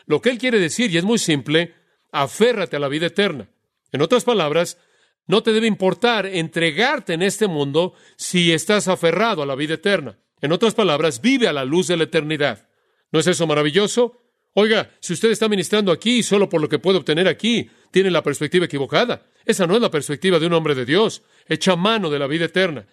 Lo 0.06 0.20
que 0.20 0.30
él 0.30 0.38
quiere 0.38 0.58
decir, 0.58 0.90
y 0.90 0.98
es 0.98 1.04
muy 1.04 1.18
simple, 1.18 1.74
aférrate 2.12 2.76
a 2.76 2.78
la 2.78 2.88
vida 2.88 3.06
eterna. 3.06 3.48
En 3.92 4.02
otras 4.02 4.24
palabras, 4.24 4.78
no 5.26 5.42
te 5.42 5.52
debe 5.52 5.66
importar 5.66 6.26
entregarte 6.26 7.14
en 7.14 7.22
este 7.22 7.48
mundo 7.48 7.94
si 8.16 8.52
estás 8.52 8.88
aferrado 8.88 9.42
a 9.42 9.46
la 9.46 9.56
vida 9.56 9.74
eterna. 9.74 10.18
En 10.40 10.52
otras 10.52 10.74
palabras, 10.74 11.20
vive 11.20 11.48
a 11.48 11.52
la 11.52 11.64
luz 11.64 11.88
de 11.88 11.96
la 11.96 12.04
eternidad. 12.04 12.68
¿No 13.10 13.18
es 13.18 13.26
eso 13.26 13.46
maravilloso? 13.46 14.22
Oiga, 14.58 14.90
si 15.00 15.12
usted 15.12 15.30
está 15.30 15.48
ministrando 15.48 15.92
aquí 15.92 16.22
solo 16.22 16.48
por 16.48 16.60
lo 16.60 16.68
que 16.68 16.78
puede 16.78 16.98
obtener 16.98 17.28
aquí, 17.28 17.70
tiene 17.90 18.10
la 18.10 18.22
perspectiva 18.22 18.64
equivocada. 18.64 19.26
Esa 19.44 19.66
no 19.66 19.76
es 19.76 19.82
la 19.82 19.90
perspectiva 19.90 20.38
de 20.38 20.46
un 20.46 20.54
hombre 20.54 20.74
de 20.74 20.84
Dios. 20.84 21.22
Echa 21.46 21.76
mano 21.76 22.10
de 22.10 22.18
la 22.18 22.26
vida 22.26 22.46
eterna. 22.46 22.86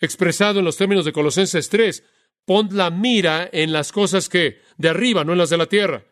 Expresado 0.00 0.58
en 0.58 0.64
los 0.64 0.76
términos 0.76 1.04
de 1.04 1.12
Colosenses 1.12 1.68
3, 1.68 2.02
pon 2.44 2.68
la 2.72 2.90
mira 2.90 3.48
en 3.52 3.72
las 3.72 3.92
cosas 3.92 4.28
que 4.28 4.60
de 4.78 4.88
arriba, 4.88 5.24
no 5.24 5.32
en 5.32 5.38
las 5.38 5.50
de 5.50 5.58
la 5.58 5.66
tierra. 5.66 6.04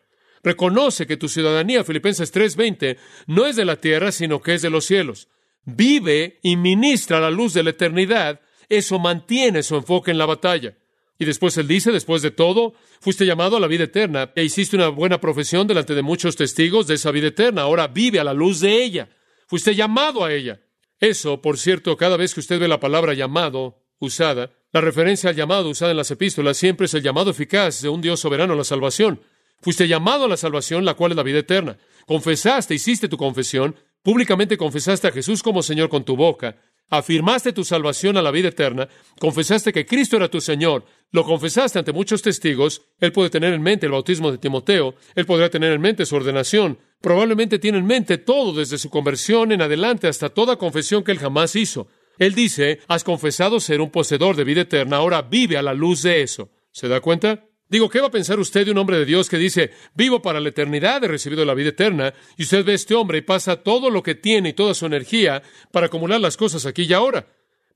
Reconoce 0.43 1.07
que 1.07 1.17
tu 1.17 1.27
ciudadanía, 1.27 1.83
Filipenses 1.83 2.31
3:20, 2.31 2.97
no 3.27 3.45
es 3.45 3.55
de 3.55 3.65
la 3.65 3.75
tierra, 3.75 4.11
sino 4.11 4.41
que 4.41 4.53
es 4.53 4.61
de 4.61 4.69
los 4.69 4.85
cielos 4.85 5.27
vive 5.63 6.39
y 6.41 6.55
ministra 6.55 7.19
la 7.19 7.29
luz 7.29 7.53
de 7.53 7.63
la 7.63 7.71
eternidad, 7.71 8.41
eso 8.69 8.99
mantiene 8.99 9.63
su 9.63 9.75
enfoque 9.75 10.11
en 10.11 10.17
la 10.17 10.25
batalla. 10.25 10.77
Y 11.21 11.25
después 11.25 11.55
él 11.57 11.67
dice, 11.67 11.91
después 11.91 12.23
de 12.23 12.31
todo, 12.31 12.73
fuiste 12.99 13.27
llamado 13.27 13.55
a 13.55 13.59
la 13.59 13.67
vida 13.67 13.83
eterna 13.83 14.31
e 14.35 14.43
hiciste 14.43 14.75
una 14.75 14.87
buena 14.87 15.21
profesión 15.21 15.67
delante 15.67 15.93
de 15.93 16.01
muchos 16.01 16.35
testigos 16.35 16.87
de 16.87 16.95
esa 16.95 17.11
vida 17.11 17.27
eterna. 17.27 17.61
Ahora 17.61 17.87
vive 17.87 18.19
a 18.19 18.23
la 18.23 18.33
luz 18.33 18.59
de 18.59 18.83
ella. 18.83 19.07
Fuiste 19.45 19.75
llamado 19.75 20.25
a 20.25 20.33
ella. 20.33 20.61
Eso, 20.99 21.39
por 21.39 21.59
cierto, 21.59 21.95
cada 21.95 22.17
vez 22.17 22.33
que 22.33 22.39
usted 22.39 22.59
ve 22.59 22.67
la 22.67 22.79
palabra 22.79 23.13
llamado 23.13 23.83
usada, 23.99 24.49
la 24.71 24.81
referencia 24.81 25.29
al 25.29 25.35
llamado 25.35 25.69
usada 25.69 25.91
en 25.91 25.97
las 25.97 26.09
epístolas 26.09 26.57
siempre 26.57 26.87
es 26.87 26.93
el 26.95 27.03
llamado 27.03 27.29
eficaz 27.29 27.83
de 27.83 27.89
un 27.89 28.01
Dios 28.01 28.19
soberano 28.19 28.53
a 28.53 28.57
la 28.57 28.63
salvación. 28.63 29.21
Fuiste 29.61 29.87
llamado 29.87 30.25
a 30.25 30.27
la 30.27 30.37
salvación, 30.37 30.85
la 30.85 30.95
cual 30.95 31.11
es 31.11 31.17
la 31.17 31.21
vida 31.21 31.37
eterna. 31.37 31.77
Confesaste, 32.07 32.73
hiciste 32.73 33.07
tu 33.07 33.17
confesión, 33.17 33.75
Públicamente 34.03 34.57
confesaste 34.57 35.07
a 35.07 35.11
Jesús 35.11 35.43
como 35.43 35.61
Señor 35.61 35.87
con 35.87 36.03
tu 36.03 36.15
boca, 36.15 36.55
afirmaste 36.91 37.53
tu 37.53 37.63
salvación 37.63 38.17
a 38.17 38.21
la 38.21 38.29
vida 38.29 38.49
eterna, 38.49 38.87
confesaste 39.19 39.73
que 39.73 39.85
Cristo 39.85 40.17
era 40.17 40.29
tu 40.29 40.39
Señor, 40.39 40.85
lo 41.11 41.23
confesaste 41.23 41.79
ante 41.79 41.93
muchos 41.93 42.21
testigos, 42.21 42.83
Él 42.99 43.11
puede 43.11 43.31
tener 43.31 43.53
en 43.53 43.63
mente 43.63 43.87
el 43.87 43.93
bautismo 43.93 44.31
de 44.31 44.37
Timoteo, 44.37 44.93
Él 45.15 45.25
podría 45.25 45.49
tener 45.49 45.71
en 45.71 45.81
mente 45.81 46.05
su 46.05 46.15
ordenación, 46.15 46.77
probablemente 47.01 47.57
tiene 47.57 47.79
en 47.79 47.87
mente 47.87 48.17
todo 48.17 48.53
desde 48.53 48.77
su 48.77 48.89
conversión 48.89 49.51
en 49.51 49.61
adelante 49.61 50.07
hasta 50.07 50.29
toda 50.29 50.57
confesión 50.57 51.03
que 51.03 51.13
Él 51.13 51.19
jamás 51.19 51.55
hizo. 51.55 51.87
Él 52.19 52.35
dice, 52.35 52.81
has 52.87 53.03
confesado 53.03 53.59
ser 53.59 53.81
un 53.81 53.89
poseedor 53.89 54.35
de 54.35 54.43
vida 54.43 54.61
eterna, 54.61 54.97
ahora 54.97 55.23
vive 55.23 55.57
a 55.57 55.63
la 55.63 55.73
luz 55.73 56.03
de 56.03 56.21
eso. 56.21 56.49
¿Se 56.71 56.87
da 56.87 56.99
cuenta? 56.99 57.45
Digo, 57.71 57.89
¿qué 57.89 58.01
va 58.01 58.07
a 58.07 58.11
pensar 58.11 58.37
usted 58.37 58.65
de 58.65 58.71
un 58.71 58.77
hombre 58.79 58.97
de 58.97 59.05
Dios 59.05 59.29
que 59.29 59.37
dice, 59.37 59.71
vivo 59.93 60.21
para 60.21 60.41
la 60.41 60.49
eternidad, 60.49 61.01
he 61.05 61.07
recibido 61.07 61.45
la 61.45 61.53
vida 61.53 61.69
eterna, 61.69 62.13
y 62.35 62.43
usted 62.43 62.65
ve 62.65 62.73
a 62.73 62.75
este 62.75 62.95
hombre 62.95 63.19
y 63.19 63.21
pasa 63.21 63.63
todo 63.63 63.89
lo 63.89 64.03
que 64.03 64.13
tiene 64.13 64.49
y 64.49 64.53
toda 64.53 64.73
su 64.73 64.85
energía 64.85 65.41
para 65.71 65.85
acumular 65.85 66.19
las 66.19 66.35
cosas 66.35 66.65
aquí 66.65 66.83
y 66.83 66.91
ahora? 66.91 67.27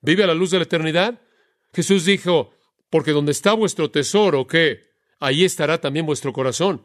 ¿Vive 0.01 0.25
a 0.25 0.27
la 0.27 0.33
luz 0.33 0.51
de 0.51 0.57
la 0.57 0.65
eternidad? 0.65 1.21
Jesús 1.73 2.03
dijo, 2.03 2.53
porque 2.89 3.11
donde 3.11 3.31
está 3.31 3.53
vuestro 3.53 3.89
tesoro, 3.89 4.45
¿qué? 4.47 4.81
Ahí 5.21 5.45
estará 5.45 5.79
también 5.79 6.05
vuestro 6.05 6.33
corazón. 6.33 6.83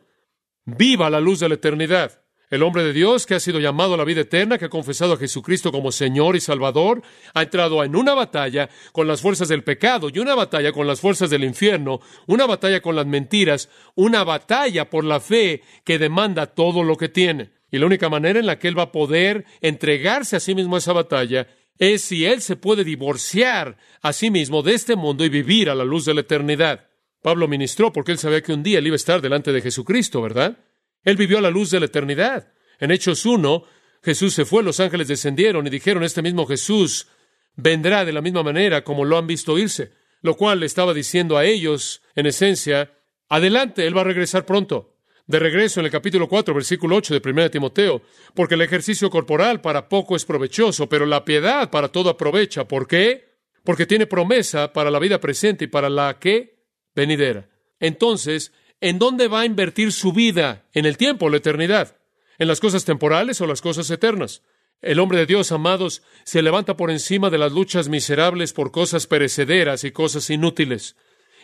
Viva 0.64 1.10
la 1.10 1.18
luz 1.18 1.40
de 1.40 1.48
la 1.48 1.56
eternidad. 1.56 2.22
El 2.50 2.64
hombre 2.64 2.82
de 2.82 2.92
Dios 2.92 3.26
que 3.26 3.36
ha 3.36 3.40
sido 3.40 3.60
llamado 3.60 3.94
a 3.94 3.96
la 3.96 4.02
vida 4.02 4.22
eterna, 4.22 4.58
que 4.58 4.64
ha 4.64 4.70
confesado 4.70 5.12
a 5.12 5.16
Jesucristo 5.16 5.70
como 5.70 5.92
Señor 5.92 6.34
y 6.34 6.40
Salvador, 6.40 7.00
ha 7.32 7.42
entrado 7.42 7.84
en 7.84 7.94
una 7.94 8.12
batalla 8.12 8.68
con 8.90 9.06
las 9.06 9.20
fuerzas 9.20 9.46
del 9.46 9.62
pecado 9.62 10.08
y 10.12 10.18
una 10.18 10.34
batalla 10.34 10.72
con 10.72 10.88
las 10.88 11.00
fuerzas 11.00 11.30
del 11.30 11.44
infierno, 11.44 12.00
una 12.26 12.46
batalla 12.46 12.82
con 12.82 12.96
las 12.96 13.06
mentiras, 13.06 13.68
una 13.94 14.24
batalla 14.24 14.90
por 14.90 15.04
la 15.04 15.20
fe 15.20 15.62
que 15.84 16.00
demanda 16.00 16.46
todo 16.46 16.82
lo 16.82 16.96
que 16.96 17.08
tiene. 17.08 17.52
Y 17.70 17.78
la 17.78 17.86
única 17.86 18.08
manera 18.08 18.40
en 18.40 18.46
la 18.46 18.58
que 18.58 18.66
él 18.66 18.76
va 18.76 18.84
a 18.84 18.92
poder 18.92 19.44
entregarse 19.60 20.34
a 20.34 20.40
sí 20.40 20.56
mismo 20.56 20.74
a 20.74 20.80
esa 20.80 20.92
batalla 20.92 21.46
es 21.78 22.02
si 22.02 22.26
él 22.26 22.42
se 22.42 22.56
puede 22.56 22.82
divorciar 22.82 23.76
a 24.02 24.12
sí 24.12 24.28
mismo 24.28 24.64
de 24.64 24.74
este 24.74 24.96
mundo 24.96 25.24
y 25.24 25.28
vivir 25.28 25.70
a 25.70 25.76
la 25.76 25.84
luz 25.84 26.04
de 26.04 26.14
la 26.14 26.22
eternidad. 26.22 26.88
Pablo 27.22 27.46
ministró 27.46 27.92
porque 27.92 28.10
él 28.10 28.18
sabía 28.18 28.42
que 28.42 28.52
un 28.52 28.64
día 28.64 28.80
él 28.80 28.88
iba 28.88 28.94
a 28.94 28.96
estar 28.96 29.20
delante 29.20 29.52
de 29.52 29.62
Jesucristo, 29.62 30.20
¿verdad? 30.20 30.58
Él 31.04 31.16
vivió 31.16 31.38
a 31.38 31.42
la 31.42 31.50
luz 31.50 31.70
de 31.70 31.80
la 31.80 31.86
eternidad. 31.86 32.52
En 32.78 32.90
Hechos 32.90 33.26
1, 33.26 33.64
Jesús 34.02 34.34
se 34.34 34.44
fue, 34.44 34.62
los 34.62 34.80
ángeles 34.80 35.08
descendieron 35.08 35.66
y 35.66 35.70
dijeron, 35.70 36.02
este 36.02 36.22
mismo 36.22 36.46
Jesús 36.46 37.08
vendrá 37.56 38.04
de 38.04 38.12
la 38.12 38.22
misma 38.22 38.42
manera 38.42 38.82
como 38.84 39.04
lo 39.04 39.18
han 39.18 39.26
visto 39.26 39.58
irse, 39.58 39.92
lo 40.22 40.36
cual 40.36 40.60
le 40.60 40.66
estaba 40.66 40.94
diciendo 40.94 41.36
a 41.36 41.44
ellos, 41.44 42.02
en 42.14 42.26
esencia, 42.26 42.92
adelante, 43.28 43.86
Él 43.86 43.96
va 43.96 44.02
a 44.02 44.04
regresar 44.04 44.46
pronto. 44.46 44.96
De 45.26 45.38
regreso 45.38 45.78
en 45.78 45.86
el 45.86 45.92
capítulo 45.92 46.28
4, 46.28 46.52
versículo 46.52 46.96
8 46.96 47.20
de 47.20 47.30
1 47.30 47.50
Timoteo, 47.50 48.02
porque 48.34 48.54
el 48.54 48.62
ejercicio 48.62 49.10
corporal 49.10 49.60
para 49.60 49.88
poco 49.88 50.16
es 50.16 50.24
provechoso, 50.24 50.88
pero 50.88 51.06
la 51.06 51.24
piedad 51.24 51.70
para 51.70 51.88
todo 51.88 52.10
aprovecha. 52.10 52.66
¿Por 52.66 52.88
qué? 52.88 53.36
Porque 53.62 53.86
tiene 53.86 54.06
promesa 54.06 54.72
para 54.72 54.90
la 54.90 54.98
vida 54.98 55.20
presente 55.20 55.66
y 55.66 55.68
para 55.68 55.88
la 55.88 56.18
que 56.18 56.64
venidera. 56.96 57.48
Entonces, 57.78 58.52
¿en 58.80 58.98
dónde 58.98 59.28
va 59.28 59.40
a 59.40 59.46
invertir 59.46 59.92
su 59.92 60.12
vida? 60.12 60.66
¿En 60.72 60.86
el 60.86 60.96
tiempo 60.96 61.28
la 61.28 61.36
eternidad? 61.36 61.96
¿En 62.38 62.48
las 62.48 62.60
cosas 62.60 62.84
temporales 62.84 63.40
o 63.40 63.46
las 63.46 63.60
cosas 63.60 63.90
eternas? 63.90 64.42
El 64.80 64.98
hombre 64.98 65.18
de 65.18 65.26
Dios, 65.26 65.52
amados, 65.52 66.02
se 66.24 66.40
levanta 66.40 66.76
por 66.76 66.90
encima 66.90 67.28
de 67.28 67.36
las 67.36 67.52
luchas 67.52 67.88
miserables 67.88 68.54
por 68.54 68.70
cosas 68.70 69.06
perecederas 69.06 69.84
y 69.84 69.90
cosas 69.90 70.30
inútiles. 70.30 70.96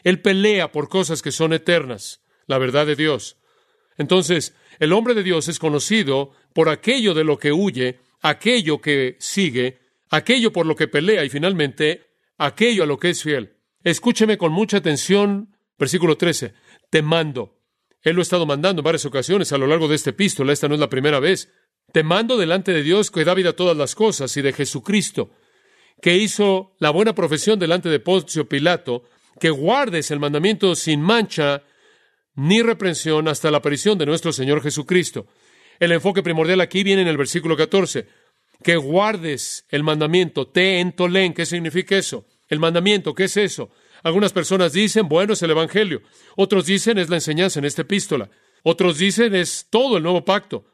Él 0.05 0.23
pelea 0.23 0.73
por 0.73 0.89
cosas 0.89 1.21
que 1.21 1.33
son 1.33 1.53
eternas, 1.53 2.23
la 2.47 2.57
verdad 2.57 2.87
de 2.87 2.97
Dios. 2.97 3.37
Entonces, 3.99 4.55
el 4.79 4.93
hombre 4.95 5.15
de 5.15 5.23
Dios 5.23 5.49
es 5.49 5.59
conocido 5.59 6.33
por 6.55 6.71
aquello 6.71 7.13
de 7.13 7.25
lo 7.25 7.39
que 7.39 7.53
huye, 7.53 8.01
aquello 8.23 8.81
que 8.81 9.17
sigue, 9.19 9.81
aquello 10.09 10.53
por 10.53 10.65
lo 10.65 10.77
que 10.77 10.89
pelea 10.89 11.25
y 11.25 11.29
finalmente 11.29 12.07
aquello 12.39 12.85
a 12.85 12.87
lo 12.87 12.99
que 12.99 13.11
es 13.11 13.23
fiel. 13.23 13.57
Escúcheme 13.85 14.39
con 14.39 14.53
mucha 14.53 14.79
atención, 14.79 15.55
versículo 15.79 16.17
13 16.17 16.55
te 16.91 17.03
mando. 17.03 17.59
Él 18.03 18.15
lo 18.15 18.21
ha 18.21 18.23
estado 18.23 18.47
mandando 18.47 18.81
en 18.81 18.85
varias 18.85 19.05
ocasiones 19.05 19.53
a 19.53 19.59
lo 19.59 19.67
largo 19.67 19.89
de 19.89 19.97
este 19.97 20.11
epístola, 20.11 20.53
esta 20.53 20.69
no 20.69 20.75
es 20.75 20.81
la 20.81 20.89
primera 20.89 21.21
vez. 21.21 21.53
Te 21.93 22.03
mando 22.03 22.37
delante 22.37 22.73
de 22.73 22.83
Dios 22.83 23.11
que 23.11 23.25
da 23.25 23.35
vida 23.35 23.51
a 23.51 23.57
todas 23.57 23.77
las 23.77 23.95
cosas 23.95 24.37
y 24.37 24.43
de 24.43 24.53
Jesucristo, 24.53 25.31
que 26.01 26.17
hizo 26.17 26.75
la 26.79 26.91
buena 26.91 27.15
profesión 27.15 27.59
delante 27.59 27.89
de 27.89 28.01
Poncio 28.01 28.49
Pilato, 28.49 29.05
que 29.41 29.51
guardes 29.51 30.11
el 30.11 30.21
mandamiento 30.21 30.75
sin 30.75 31.01
mancha 31.01 31.63
ni 32.37 32.63
reprensión 32.63 33.29
hasta 33.29 33.51
la 33.51 33.59
aparición 33.59 33.99
de 33.99 34.07
nuestro 34.07 34.33
Señor 34.33 34.63
Jesucristo. 34.63 35.27
El 35.79 35.93
enfoque 35.93 36.23
primordial 36.23 36.61
aquí 36.61 36.83
viene 36.83 37.03
en 37.03 37.09
el 37.09 37.17
versículo 37.17 37.57
14. 37.57 38.07
Que 38.63 38.77
guardes 38.77 39.67
el 39.69 39.83
mandamiento, 39.83 40.47
te 40.47 40.81
entolén. 40.81 41.35
¿Qué 41.35 41.45
significa 41.45 41.97
eso? 41.97 42.27
El 42.49 42.59
mandamiento, 42.59 43.15
¿qué 43.15 43.25
es 43.25 43.37
eso? 43.37 43.71
Algunas 44.03 44.33
personas 44.33 44.73
dicen, 44.73 45.09
bueno, 45.09 45.33
es 45.33 45.43
el 45.43 45.51
Evangelio. 45.51 46.03
Otros 46.37 46.67
dicen, 46.67 46.99
es 46.99 47.09
la 47.09 47.17
enseñanza 47.17 47.59
en 47.59 47.65
esta 47.65 47.83
epístola. 47.83 48.31
Otros 48.63 48.99
dicen, 48.99 49.35
es 49.35 49.67
todo 49.71 49.97
el 49.97 50.03
nuevo 50.03 50.25
pacto. 50.25 50.67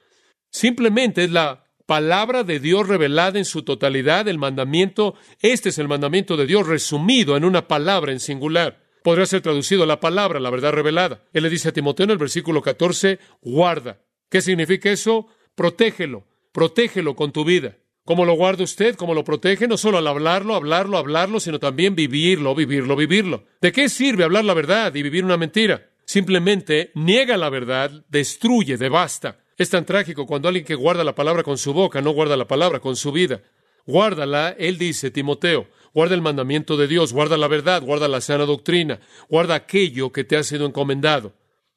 Simplemente 0.50 1.24
es 1.24 1.30
la 1.30 1.64
palabra 1.86 2.44
de 2.44 2.60
Dios 2.60 2.88
revelada 2.88 3.38
en 3.38 3.44
su 3.44 3.62
totalidad, 3.62 4.28
el 4.28 4.38
mandamiento. 4.38 5.14
Este 5.40 5.70
es 5.70 5.78
el 5.78 5.88
mandamiento 5.88 6.36
de 6.36 6.46
Dios 6.46 6.66
resumido 6.66 7.36
en 7.36 7.44
una 7.44 7.68
palabra 7.68 8.12
en 8.12 8.20
singular. 8.20 8.82
Podría 9.02 9.26
ser 9.26 9.40
traducido 9.40 9.84
la 9.84 10.00
palabra, 10.00 10.38
la 10.40 10.50
verdad 10.50 10.72
revelada. 10.72 11.24
Él 11.32 11.42
le 11.42 11.50
dice 11.50 11.68
a 11.68 11.72
Timoteo 11.72 12.04
en 12.04 12.10
el 12.10 12.18
versículo 12.18 12.62
14, 12.62 13.18
guarda. 13.40 14.00
¿Qué 14.30 14.40
significa 14.40 14.90
eso? 14.90 15.26
Protégelo, 15.54 16.24
protégelo 16.52 17.16
con 17.16 17.32
tu 17.32 17.44
vida. 17.44 17.76
¿Cómo 18.04 18.24
lo 18.24 18.34
guarda 18.34 18.64
usted? 18.64 18.96
¿Cómo 18.96 19.14
lo 19.14 19.22
protege? 19.22 19.68
No 19.68 19.76
solo 19.76 19.98
al 19.98 20.06
hablarlo, 20.08 20.56
hablarlo, 20.56 20.98
hablarlo, 20.98 21.38
sino 21.38 21.60
también 21.60 21.94
vivirlo, 21.94 22.52
vivirlo, 22.54 22.96
vivirlo. 22.96 23.44
¿De 23.60 23.70
qué 23.70 23.88
sirve 23.88 24.24
hablar 24.24 24.44
la 24.44 24.54
verdad 24.54 24.92
y 24.94 25.02
vivir 25.02 25.24
una 25.24 25.36
mentira? 25.36 25.90
Simplemente 26.04 26.90
niega 26.96 27.36
la 27.36 27.48
verdad, 27.48 28.04
destruye, 28.08 28.76
devasta. 28.76 29.38
Es 29.56 29.70
tan 29.70 29.84
trágico 29.84 30.26
cuando 30.26 30.48
alguien 30.48 30.64
que 30.64 30.74
guarda 30.74 31.04
la 31.04 31.14
palabra 31.14 31.44
con 31.44 31.58
su 31.58 31.72
boca 31.72 32.02
no 32.02 32.10
guarda 32.10 32.36
la 32.36 32.48
palabra 32.48 32.80
con 32.80 32.96
su 32.96 33.12
vida. 33.12 33.42
Guárdala, 33.86 34.56
él 34.58 34.78
dice, 34.78 35.12
Timoteo, 35.12 35.68
guarda 35.94 36.16
el 36.16 36.22
mandamiento 36.22 36.76
de 36.76 36.88
Dios, 36.88 37.12
guarda 37.12 37.36
la 37.36 37.46
verdad, 37.46 37.82
guarda 37.82 38.08
la 38.08 38.20
sana 38.20 38.46
doctrina, 38.46 38.98
guarda 39.28 39.54
aquello 39.54 40.10
que 40.10 40.24
te 40.24 40.36
ha 40.36 40.42
sido 40.42 40.66
encomendado. 40.66 41.34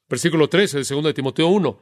Versículo 0.09 0.47
13 0.49 0.79
de 0.79 0.83
2 0.83 1.03
de 1.03 1.13
Timoteo 1.13 1.47
1. 1.47 1.81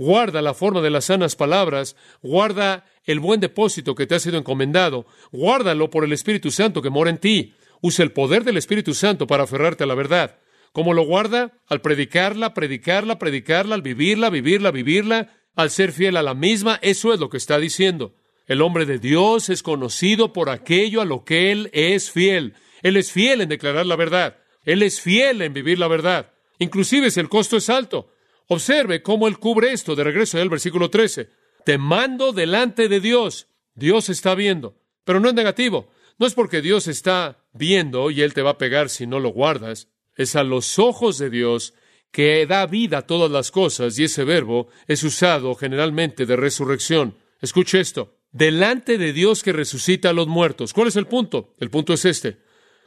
Guarda 0.00 0.40
la 0.40 0.54
forma 0.54 0.80
de 0.80 0.88
las 0.88 1.04
sanas 1.04 1.36
palabras, 1.36 1.94
guarda 2.22 2.86
el 3.04 3.20
buen 3.20 3.38
depósito 3.38 3.94
que 3.94 4.06
te 4.06 4.14
ha 4.14 4.18
sido 4.18 4.38
encomendado, 4.38 5.04
guárdalo 5.30 5.90
por 5.90 6.04
el 6.04 6.14
Espíritu 6.14 6.50
Santo 6.50 6.80
que 6.80 6.88
mora 6.88 7.10
en 7.10 7.18
ti. 7.18 7.52
Usa 7.82 8.02
el 8.02 8.12
poder 8.12 8.42
del 8.44 8.56
Espíritu 8.56 8.94
Santo 8.94 9.26
para 9.26 9.42
aferrarte 9.42 9.84
a 9.84 9.86
la 9.86 9.94
verdad. 9.94 10.38
¿Cómo 10.72 10.94
lo 10.94 11.04
guarda? 11.04 11.52
Al 11.66 11.82
predicarla, 11.82 12.54
predicarla, 12.54 13.18
predicarla, 13.18 13.74
al 13.74 13.82
vivirla, 13.82 14.30
vivirla, 14.30 14.70
vivirla, 14.70 15.34
al 15.54 15.68
ser 15.68 15.92
fiel 15.92 16.16
a 16.16 16.22
la 16.22 16.32
misma. 16.32 16.78
Eso 16.80 17.12
es 17.12 17.20
lo 17.20 17.28
que 17.28 17.36
está 17.36 17.58
diciendo. 17.58 18.14
El 18.46 18.62
hombre 18.62 18.86
de 18.86 18.98
Dios 18.98 19.50
es 19.50 19.62
conocido 19.62 20.32
por 20.32 20.48
aquello 20.48 21.02
a 21.02 21.04
lo 21.04 21.24
que 21.26 21.52
él 21.52 21.68
es 21.74 22.10
fiel. 22.10 22.54
Él 22.80 22.96
es 22.96 23.12
fiel 23.12 23.42
en 23.42 23.50
declarar 23.50 23.84
la 23.84 23.96
verdad. 23.96 24.38
Él 24.64 24.82
es 24.82 25.02
fiel 25.02 25.42
en 25.42 25.52
vivir 25.52 25.78
la 25.78 25.88
verdad. 25.88 26.32
Inclusive 26.58 27.10
si 27.10 27.20
el 27.20 27.28
costo 27.28 27.58
es 27.58 27.68
alto. 27.68 28.10
Observe 28.52 29.00
cómo 29.00 29.28
él 29.28 29.38
cubre 29.38 29.72
esto. 29.72 29.94
De 29.94 30.02
regreso 30.02 30.36
al 30.38 30.48
versículo 30.48 30.90
13. 30.90 31.30
Te 31.64 31.78
mando 31.78 32.32
delante 32.32 32.88
de 32.88 32.98
Dios. 33.00 33.46
Dios 33.74 34.08
está 34.08 34.34
viendo. 34.34 34.76
Pero 35.04 35.20
no 35.20 35.28
es 35.28 35.34
negativo. 35.34 35.88
No 36.18 36.26
es 36.26 36.34
porque 36.34 36.60
Dios 36.60 36.88
está 36.88 37.44
viendo 37.52 38.10
y 38.10 38.22
Él 38.22 38.34
te 38.34 38.42
va 38.42 38.50
a 38.50 38.58
pegar 38.58 38.88
si 38.88 39.06
no 39.06 39.20
lo 39.20 39.30
guardas. 39.30 39.88
Es 40.16 40.34
a 40.34 40.42
los 40.42 40.80
ojos 40.80 41.16
de 41.18 41.30
Dios 41.30 41.74
que 42.10 42.44
da 42.44 42.66
vida 42.66 42.98
a 42.98 43.06
todas 43.06 43.30
las 43.30 43.52
cosas 43.52 43.96
y 43.98 44.04
ese 44.04 44.24
verbo 44.24 44.68
es 44.88 45.04
usado 45.04 45.54
generalmente 45.54 46.26
de 46.26 46.34
resurrección. 46.34 47.16
Escuche 47.40 47.78
esto 47.78 48.16
delante 48.32 48.98
de 48.98 49.12
Dios 49.12 49.42
que 49.42 49.52
resucita 49.52 50.10
a 50.10 50.12
los 50.12 50.26
muertos. 50.26 50.72
¿Cuál 50.72 50.88
es 50.88 50.96
el 50.96 51.06
punto? 51.06 51.54
El 51.58 51.70
punto 51.70 51.92
es 51.92 52.04
este. 52.04 52.38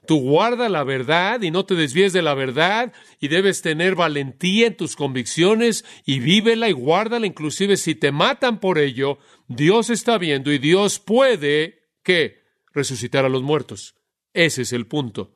Tú 0.05 0.19
guarda 0.19 0.67
la 0.67 0.83
verdad 0.83 1.41
y 1.41 1.51
no 1.51 1.65
te 1.65 1.75
desvíes 1.75 2.11
de 2.11 2.21
la 2.21 2.33
verdad 2.33 2.91
y 3.19 3.29
debes 3.29 3.61
tener 3.61 3.95
valentía 3.95 4.67
en 4.67 4.75
tus 4.75 4.95
convicciones 4.95 5.85
y 6.05 6.19
vívela 6.19 6.67
y 6.67 6.73
guárdala 6.73 7.25
inclusive 7.25 7.77
si 7.77 7.95
te 7.95 8.11
matan 8.11 8.59
por 8.59 8.79
ello, 8.79 9.17
Dios 9.47 9.89
está 9.89 10.17
viendo 10.17 10.51
y 10.51 10.57
Dios 10.57 10.99
puede 10.99 11.83
¿qué? 12.03 12.43
resucitar 12.73 13.23
a 13.23 13.29
los 13.29 13.43
muertos. 13.43 13.95
Ese 14.33 14.63
es 14.63 14.73
el 14.73 14.87
punto. 14.87 15.33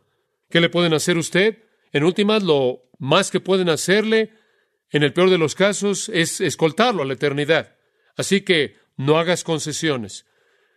¿Qué 0.49 0.59
le 0.59 0.69
pueden 0.69 0.93
hacer 0.93 1.17
usted? 1.17 1.63
En 1.91 2.03
últimas, 2.03 2.43
lo 2.43 2.89
más 2.99 3.31
que 3.31 3.39
pueden 3.39 3.69
hacerle, 3.69 4.31
en 4.89 5.03
el 5.03 5.13
peor 5.13 5.29
de 5.29 5.37
los 5.37 5.55
casos, 5.55 6.09
es 6.09 6.41
escoltarlo 6.41 7.03
a 7.03 7.05
la 7.05 7.13
eternidad. 7.13 7.75
Así 8.15 8.41
que 8.41 8.75
no 8.95 9.17
hagas 9.17 9.43
concesiones. 9.43 10.25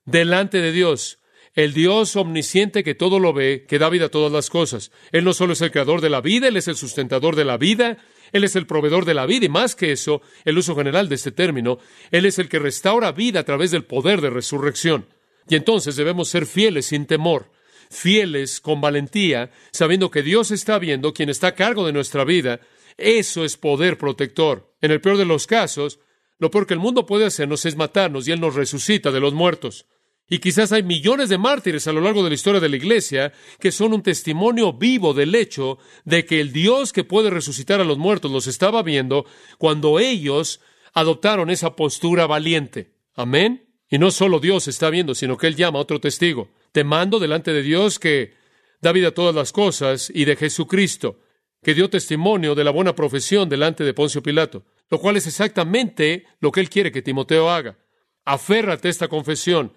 Delante 0.05 0.61
de 0.61 0.72
Dios, 0.72 1.20
el 1.55 1.73
Dios 1.73 2.15
omnisciente 2.17 2.85
que 2.85 2.95
todo 2.95 3.19
lo 3.19 3.33
ve, 3.33 3.67
que 3.69 3.79
da 3.79 3.89
vida 3.89 4.07
a 4.07 4.11
todas 4.11 4.33
las 4.33 4.51
cosas. 4.51 4.93
Él 5.11 5.25
no 5.25 5.33
solo 5.33 5.55
es 5.55 5.61
el 5.61 5.73
creador 5.73 6.01
de 6.01 6.11
la 6.11 6.21
vida, 6.21 6.49
Él 6.49 6.57
es 6.57 6.69
el 6.69 6.77
sustentador 6.77 7.35
de 7.37 7.45
la 7.45 7.57
vida, 7.57 7.99
Él 8.33 8.45
es 8.45 8.55
el 8.57 8.67
proveedor 8.67 9.05
de 9.05 9.15
la 9.15 9.27
vida 9.27 9.47
y 9.47 9.49
más 9.49 9.75
que 9.75 9.93
eso, 9.93 10.23
el 10.45 10.59
uso 10.59 10.77
general 10.77 11.09
de 11.09 11.17
este 11.17 11.33
término, 11.33 11.79
Él 12.11 12.25
es 12.25 12.39
el 12.39 12.49
que 12.49 12.59
restaura 12.59 13.13
vida 13.13 13.41
a 13.41 13.45
través 13.45 13.71
del 13.73 13.85
poder 13.85 14.21
de 14.21 14.31
resurrección. 14.31 15.07
Y 15.49 15.57
entonces 15.57 15.97
debemos 15.97 16.29
ser 16.29 16.47
fieles 16.47 16.87
sin 16.87 17.07
temor, 17.07 17.51
fieles 17.91 18.61
con 18.61 18.81
valentía, 18.81 19.51
sabiendo 19.73 20.11
que 20.11 20.23
Dios 20.23 20.53
está 20.53 20.79
viendo, 20.79 21.13
quien 21.13 21.29
está 21.29 21.49
a 21.49 21.55
cargo 21.55 21.85
de 21.85 21.93
nuestra 21.93 22.25
vida. 22.25 22.61
Eso 22.97 23.45
es 23.45 23.57
poder 23.57 23.99
protector. 23.99 24.73
En 24.81 24.93
el 24.93 25.01
peor 25.01 25.17
de 25.17 25.25
los 25.25 25.49
casos, 25.49 25.99
lo 26.39 26.51
peor 26.51 26.67
que 26.69 26.75
el 26.75 26.81
mundo 26.81 27.05
puede 27.05 27.27
hacernos 27.27 27.67
es 27.67 27.77
matarnos 27.77 28.29
y 28.29 28.33
Él 28.33 28.41
nos 28.41 28.55
resucita 28.55 29.11
de 29.11 29.21
los 29.21 29.35
muertos. 29.35 29.87
Y 30.31 30.38
quizás 30.38 30.73
hay 30.73 30.83
millones 30.83 31.29
de 31.29 31.37
mártires 31.37 31.87
a 31.87 31.93
lo 31.93 32.01
largo 32.01 32.23
de 32.23 32.31
la 32.31 32.35
historia 32.35 32.61
de 32.61 32.71
la 32.71 32.77
Iglesia 32.77 33.33
que 33.59 33.71
son 33.71 33.93
un 33.93 34.03
testimonio 34.03 34.73
vivo 34.73 35.12
del 35.12 35.35
hecho 35.35 35.79
de 36.05 36.25
que 36.25 36.40
el 36.40 36.53
Dios 36.53 36.95
que 36.95 37.05
puede 37.05 37.29
resucitar 37.29 37.81
a 37.81 37.85
los 37.85 37.99
muertos 37.99 38.31
los 38.31 38.47
estaba 38.47 38.83
viendo 38.83 39.27
cuando 39.59 39.99
ellos 39.99 40.61
adoptaron 40.95 41.51
esa 41.51 41.77
postura 41.77 42.27
valiente. 42.27 42.93
Amén. 43.14 43.66
Y 43.90 43.99
no 43.99 44.11
solo 44.11 44.40
Dios 44.40 44.69
está 44.69 44.88
viendo, 44.88 45.14
sino 45.14 45.37
que 45.37 45.49
Él 45.49 45.57
llama 45.57 45.81
a 45.81 45.83
otro 45.83 46.01
testigo. 46.01 46.49
Te 46.73 46.85
mando 46.85 47.19
delante 47.19 47.53
de 47.53 47.62
Dios 47.62 47.99
que 47.99 48.33
da 48.81 48.93
vida 48.93 49.09
a 49.09 49.14
todas 49.14 49.35
las 49.35 49.53
cosas 49.53 50.11
y 50.14 50.25
de 50.25 50.37
Jesucristo, 50.37 51.19
que 51.62 51.75
dio 51.75 51.90
testimonio 51.90 52.55
de 52.55 52.64
la 52.64 52.71
buena 52.71 52.95
profesión 52.95 53.49
delante 53.49 53.85
de 53.85 53.93
Poncio 53.93 54.23
Pilato 54.23 54.64
lo 54.90 54.99
cual 54.99 55.16
es 55.16 55.27
exactamente 55.27 56.27
lo 56.40 56.51
que 56.51 56.61
él 56.61 56.69
quiere 56.69 56.93
que 56.93 57.01
Timoteo 57.01 57.49
haga. 57.49 57.79
Aférrate 58.25 58.88
a 58.88 58.90
esta 58.90 59.09
confesión. 59.09 59.73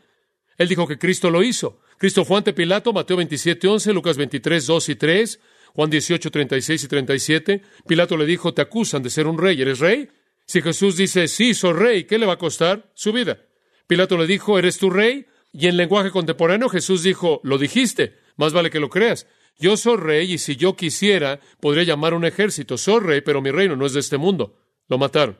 Él 0.57 0.67
dijo 0.67 0.87
que 0.87 0.97
Cristo 0.97 1.29
lo 1.29 1.43
hizo. 1.43 1.79
Cristo 1.97 2.25
fue 2.25 2.37
ante 2.37 2.53
Pilato, 2.53 2.93
Mateo 2.93 3.17
27, 3.17 3.67
11, 3.67 3.93
Lucas 3.93 4.17
23, 4.17 4.65
2 4.65 4.89
y 4.89 4.95
3, 4.95 5.39
Juan 5.73 5.89
18, 5.89 6.31
36 6.31 6.83
y 6.83 6.87
37. 6.87 7.61
Pilato 7.87 8.17
le 8.17 8.25
dijo, 8.25 8.53
te 8.53 8.61
acusan 8.61 9.01
de 9.03 9.09
ser 9.09 9.27
un 9.27 9.37
rey. 9.37 9.61
¿Eres 9.61 9.79
rey? 9.79 10.09
Si 10.45 10.61
Jesús 10.61 10.97
dice, 10.97 11.27
sí, 11.27 11.53
soy 11.53 11.73
rey, 11.73 12.03
¿qué 12.03 12.17
le 12.17 12.25
va 12.25 12.33
a 12.33 12.37
costar? 12.37 12.91
Su 12.93 13.13
vida. 13.13 13.39
Pilato 13.87 14.17
le 14.17 14.27
dijo, 14.27 14.59
¿eres 14.59 14.77
tu 14.77 14.89
rey? 14.89 15.25
Y 15.51 15.67
en 15.67 15.77
lenguaje 15.77 16.11
contemporáneo 16.11 16.69
Jesús 16.69 17.03
dijo, 17.03 17.39
lo 17.43 17.57
dijiste, 17.57 18.17
más 18.37 18.53
vale 18.53 18.69
que 18.69 18.79
lo 18.79 18.89
creas. 18.89 19.27
Yo 19.57 19.77
soy 19.77 19.97
rey 19.97 20.33
y 20.33 20.37
si 20.39 20.55
yo 20.55 20.75
quisiera, 20.75 21.39
podría 21.59 21.83
llamar 21.83 22.13
un 22.13 22.25
ejército. 22.25 22.77
Soy 22.77 22.99
rey, 23.01 23.21
pero 23.21 23.41
mi 23.41 23.51
reino 23.51 23.75
no 23.75 23.85
es 23.85 23.93
de 23.93 23.99
este 23.99 24.17
mundo. 24.17 24.57
Lo 24.87 24.97
mataron. 24.97 25.37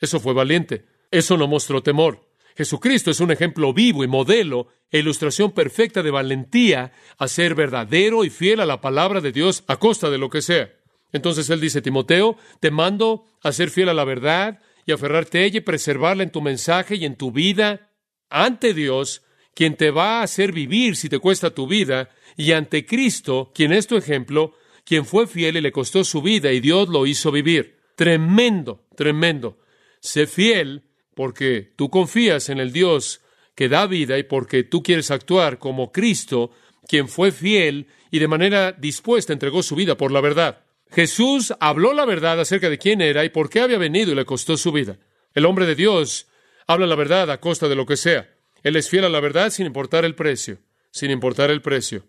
Eso 0.00 0.20
fue 0.20 0.34
valiente. 0.34 0.84
Eso 1.10 1.36
no 1.36 1.46
mostró 1.46 1.82
temor. 1.82 2.28
Jesucristo 2.56 3.10
es 3.10 3.20
un 3.20 3.30
ejemplo 3.30 3.72
vivo 3.72 4.04
y 4.04 4.08
modelo 4.08 4.68
e 4.90 4.98
ilustración 4.98 5.52
perfecta 5.52 6.02
de 6.02 6.10
valentía 6.10 6.92
a 7.18 7.28
ser 7.28 7.54
verdadero 7.54 8.24
y 8.24 8.30
fiel 8.30 8.60
a 8.60 8.66
la 8.66 8.80
palabra 8.80 9.20
de 9.20 9.32
Dios 9.32 9.64
a 9.66 9.76
costa 9.76 10.10
de 10.10 10.18
lo 10.18 10.28
que 10.28 10.42
sea. 10.42 10.70
Entonces 11.12 11.48
él 11.50 11.60
dice, 11.60 11.82
Timoteo, 11.82 12.36
te 12.60 12.70
mando 12.70 13.26
a 13.42 13.52
ser 13.52 13.70
fiel 13.70 13.88
a 13.88 13.94
la 13.94 14.04
verdad 14.04 14.58
y 14.86 14.92
aferrarte 14.92 15.38
a 15.38 15.44
ella 15.44 15.58
y 15.58 15.62
preservarla 15.62 16.22
en 16.22 16.30
tu 16.30 16.40
mensaje 16.40 16.96
y 16.96 17.04
en 17.04 17.16
tu 17.16 17.32
vida 17.32 17.90
ante 18.28 18.72
Dios, 18.74 19.22
quien 19.54 19.76
te 19.76 19.90
va 19.90 20.20
a 20.20 20.22
hacer 20.22 20.52
vivir 20.52 20.96
si 20.96 21.08
te 21.08 21.18
cuesta 21.18 21.54
tu 21.54 21.66
vida, 21.66 22.08
y 22.36 22.52
ante 22.52 22.86
Cristo, 22.86 23.52
quien 23.54 23.72
es 23.72 23.86
tu 23.86 23.96
ejemplo, 23.96 24.54
quien 24.84 25.04
fue 25.04 25.26
fiel 25.26 25.58
y 25.58 25.60
le 25.60 25.70
costó 25.70 26.02
su 26.02 26.22
vida 26.22 26.50
y 26.52 26.60
Dios 26.60 26.88
lo 26.88 27.06
hizo 27.06 27.30
vivir. 27.30 27.78
Tremendo, 27.94 28.86
tremendo. 28.96 29.58
Sé 30.00 30.26
fiel 30.26 30.84
porque 31.14 31.72
tú 31.76 31.90
confías 31.90 32.48
en 32.48 32.58
el 32.58 32.72
Dios 32.72 33.20
que 33.54 33.68
da 33.68 33.86
vida 33.86 34.18
y 34.18 34.22
porque 34.22 34.64
tú 34.64 34.82
quieres 34.82 35.10
actuar 35.10 35.58
como 35.58 35.92
Cristo, 35.92 36.52
quien 36.88 37.08
fue 37.08 37.32
fiel 37.32 37.86
y 38.10 38.18
de 38.18 38.28
manera 38.28 38.72
dispuesta 38.72 39.32
entregó 39.32 39.62
su 39.62 39.76
vida 39.76 39.96
por 39.96 40.12
la 40.12 40.20
verdad. 40.20 40.64
Jesús 40.90 41.54
habló 41.60 41.94
la 41.94 42.04
verdad 42.04 42.38
acerca 42.40 42.68
de 42.68 42.78
quién 42.78 43.00
era 43.00 43.24
y 43.24 43.30
por 43.30 43.48
qué 43.48 43.60
había 43.60 43.78
venido 43.78 44.12
y 44.12 44.14
le 44.14 44.24
costó 44.24 44.56
su 44.56 44.72
vida. 44.72 44.98
El 45.34 45.46
hombre 45.46 45.66
de 45.66 45.74
Dios 45.74 46.28
habla 46.66 46.86
la 46.86 46.94
verdad 46.94 47.30
a 47.30 47.40
costa 47.40 47.68
de 47.68 47.74
lo 47.74 47.86
que 47.86 47.96
sea. 47.96 48.30
Él 48.62 48.76
es 48.76 48.88
fiel 48.88 49.04
a 49.04 49.08
la 49.08 49.20
verdad 49.20 49.50
sin 49.50 49.66
importar 49.66 50.04
el 50.04 50.14
precio, 50.14 50.58
sin 50.90 51.10
importar 51.10 51.50
el 51.50 51.62
precio. 51.62 52.04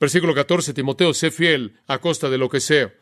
Versículo 0.00 0.34
14, 0.34 0.74
Timoteo, 0.74 1.14
sé 1.14 1.30
fiel 1.30 1.78
a 1.86 1.98
costa 1.98 2.28
de 2.28 2.38
lo 2.38 2.48
que 2.48 2.60
sea. 2.60 2.92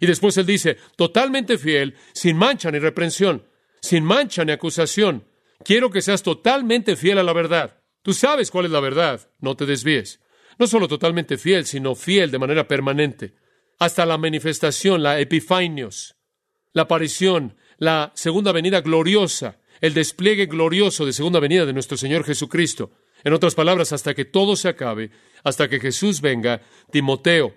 Y 0.00 0.06
después 0.06 0.36
él 0.38 0.46
dice, 0.46 0.76
totalmente 0.96 1.58
fiel, 1.58 1.94
sin 2.12 2.36
mancha 2.36 2.70
ni 2.70 2.78
reprensión, 2.78 3.44
sin 3.80 4.04
mancha 4.04 4.44
ni 4.44 4.52
acusación. 4.52 5.24
Quiero 5.64 5.90
que 5.90 6.02
seas 6.02 6.22
totalmente 6.22 6.96
fiel 6.96 7.18
a 7.18 7.22
la 7.22 7.32
verdad. 7.32 7.82
Tú 8.02 8.12
sabes 8.12 8.50
cuál 8.50 8.66
es 8.66 8.70
la 8.70 8.80
verdad, 8.80 9.30
no 9.40 9.56
te 9.56 9.66
desvíes. 9.66 10.20
No 10.58 10.66
solo 10.66 10.88
totalmente 10.88 11.38
fiel, 11.38 11.66
sino 11.66 11.94
fiel 11.94 12.30
de 12.30 12.38
manera 12.38 12.66
permanente. 12.66 13.34
Hasta 13.78 14.06
la 14.06 14.18
manifestación, 14.18 15.02
la 15.02 15.20
epifanios, 15.20 16.16
la 16.72 16.82
aparición, 16.82 17.56
la 17.78 18.12
segunda 18.14 18.50
venida 18.52 18.80
gloriosa, 18.80 19.58
el 19.80 19.94
despliegue 19.94 20.46
glorioso 20.46 21.06
de 21.06 21.12
segunda 21.12 21.38
venida 21.38 21.64
de 21.64 21.72
nuestro 21.72 21.96
Señor 21.96 22.24
Jesucristo. 22.24 22.90
En 23.24 23.32
otras 23.32 23.54
palabras, 23.54 23.92
hasta 23.92 24.14
que 24.14 24.24
todo 24.24 24.56
se 24.56 24.68
acabe, 24.68 25.10
hasta 25.44 25.68
que 25.68 25.80
Jesús 25.80 26.20
venga, 26.20 26.62
Timoteo, 26.90 27.54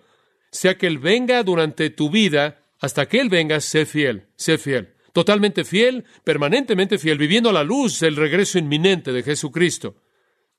sea 0.52 0.78
que 0.78 0.88
Él 0.88 1.00
venga 1.00 1.44
durante 1.44 1.90
tu 1.90 2.10
vida, 2.10 2.62
hasta 2.80 3.08
que 3.08 3.20
Él 3.20 3.30
venga, 3.30 3.60
sé 3.62 3.86
fiel, 3.86 4.28
sé 4.36 4.58
fiel. 4.58 4.96
Totalmente 5.13 5.63
fiel, 5.63 6.06
permanentemente 6.24 6.97
fiel, 6.97 7.17
viviendo 7.17 7.50
a 7.50 7.54
la 7.54 7.63
luz 7.63 8.00
del 8.00 8.15
regreso 8.15 8.58
inminente 8.58 9.12
de 9.12 9.24
Jesucristo. 9.24 9.95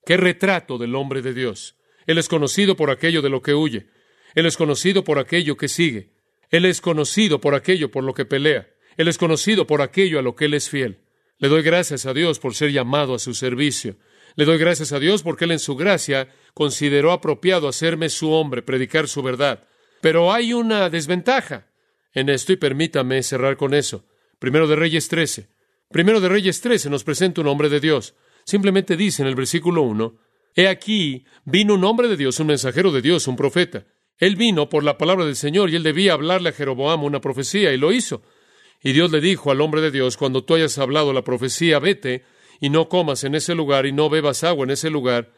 Qué 0.04 0.16
retrato 0.16 0.78
del 0.78 0.94
hombre 0.94 1.22
de 1.22 1.32
Dios. 1.32 1.76
Él 2.06 2.18
es 2.18 2.28
conocido 2.28 2.76
por 2.76 2.90
aquello 2.90 3.22
de 3.22 3.30
lo 3.30 3.40
que 3.40 3.54
huye. 3.54 3.86
Él 4.34 4.46
es 4.46 4.56
conocido 4.56 5.04
por 5.04 5.18
aquello 5.18 5.56
que 5.56 5.68
sigue. 5.68 6.10
Él 6.50 6.64
es 6.66 6.80
conocido 6.80 7.40
por 7.40 7.54
aquello 7.54 7.90
por 7.90 8.04
lo 8.04 8.12
que 8.12 8.24
pelea. 8.24 8.68
Él 8.96 9.08
es 9.08 9.16
conocido 9.16 9.66
por 9.66 9.80
aquello 9.80 10.18
a 10.18 10.22
lo 10.22 10.34
que 10.34 10.46
Él 10.46 10.54
es 10.54 10.68
fiel. 10.68 11.00
Le 11.38 11.48
doy 11.48 11.62
gracias 11.62 12.04
a 12.06 12.12
Dios 12.12 12.38
por 12.38 12.54
ser 12.54 12.70
llamado 12.70 13.14
a 13.14 13.18
su 13.18 13.34
servicio. 13.34 13.96
Le 14.36 14.44
doy 14.44 14.58
gracias 14.58 14.92
a 14.92 14.98
Dios 14.98 15.22
porque 15.22 15.44
Él 15.44 15.52
en 15.52 15.58
su 15.58 15.76
gracia 15.76 16.28
consideró 16.54 17.12
apropiado 17.12 17.68
hacerme 17.68 18.08
su 18.08 18.30
hombre, 18.32 18.62
predicar 18.62 19.08
su 19.08 19.22
verdad. 19.22 19.66
Pero 20.00 20.32
hay 20.32 20.52
una 20.52 20.90
desventaja 20.90 21.68
en 22.12 22.28
esto 22.28 22.52
y 22.52 22.56
permítame 22.56 23.22
cerrar 23.22 23.56
con 23.56 23.72
eso. 23.72 24.04
Primero 24.42 24.66
de 24.66 24.74
Reyes 24.74 25.06
13. 25.06 25.46
Primero 25.88 26.20
de 26.20 26.28
Reyes 26.28 26.60
13 26.60 26.90
nos 26.90 27.04
presenta 27.04 27.40
un 27.40 27.46
hombre 27.46 27.68
de 27.68 27.78
Dios. 27.78 28.16
Simplemente 28.44 28.96
dice 28.96 29.22
en 29.22 29.28
el 29.28 29.36
versículo 29.36 29.82
1, 29.82 30.16
He 30.56 30.66
aquí, 30.66 31.24
vino 31.44 31.74
un 31.74 31.84
hombre 31.84 32.08
de 32.08 32.16
Dios, 32.16 32.40
un 32.40 32.48
mensajero 32.48 32.90
de 32.90 33.02
Dios, 33.02 33.28
un 33.28 33.36
profeta. 33.36 33.86
Él 34.18 34.34
vino 34.34 34.68
por 34.68 34.82
la 34.82 34.98
palabra 34.98 35.24
del 35.24 35.36
Señor 35.36 35.70
y 35.70 35.76
él 35.76 35.84
debía 35.84 36.14
hablarle 36.14 36.48
a 36.48 36.52
Jeroboam 36.52 37.04
una 37.04 37.20
profecía 37.20 37.72
y 37.72 37.76
lo 37.76 37.92
hizo. 37.92 38.22
Y 38.82 38.90
Dios 38.90 39.12
le 39.12 39.20
dijo 39.20 39.52
al 39.52 39.60
hombre 39.60 39.80
de 39.80 39.92
Dios, 39.92 40.16
cuando 40.16 40.42
tú 40.42 40.56
hayas 40.56 40.76
hablado 40.76 41.12
la 41.12 41.22
profecía, 41.22 41.78
vete 41.78 42.24
y 42.60 42.68
no 42.68 42.88
comas 42.88 43.22
en 43.22 43.36
ese 43.36 43.54
lugar 43.54 43.86
y 43.86 43.92
no 43.92 44.10
bebas 44.10 44.42
agua 44.42 44.64
en 44.64 44.70
ese 44.70 44.90
lugar, 44.90 45.32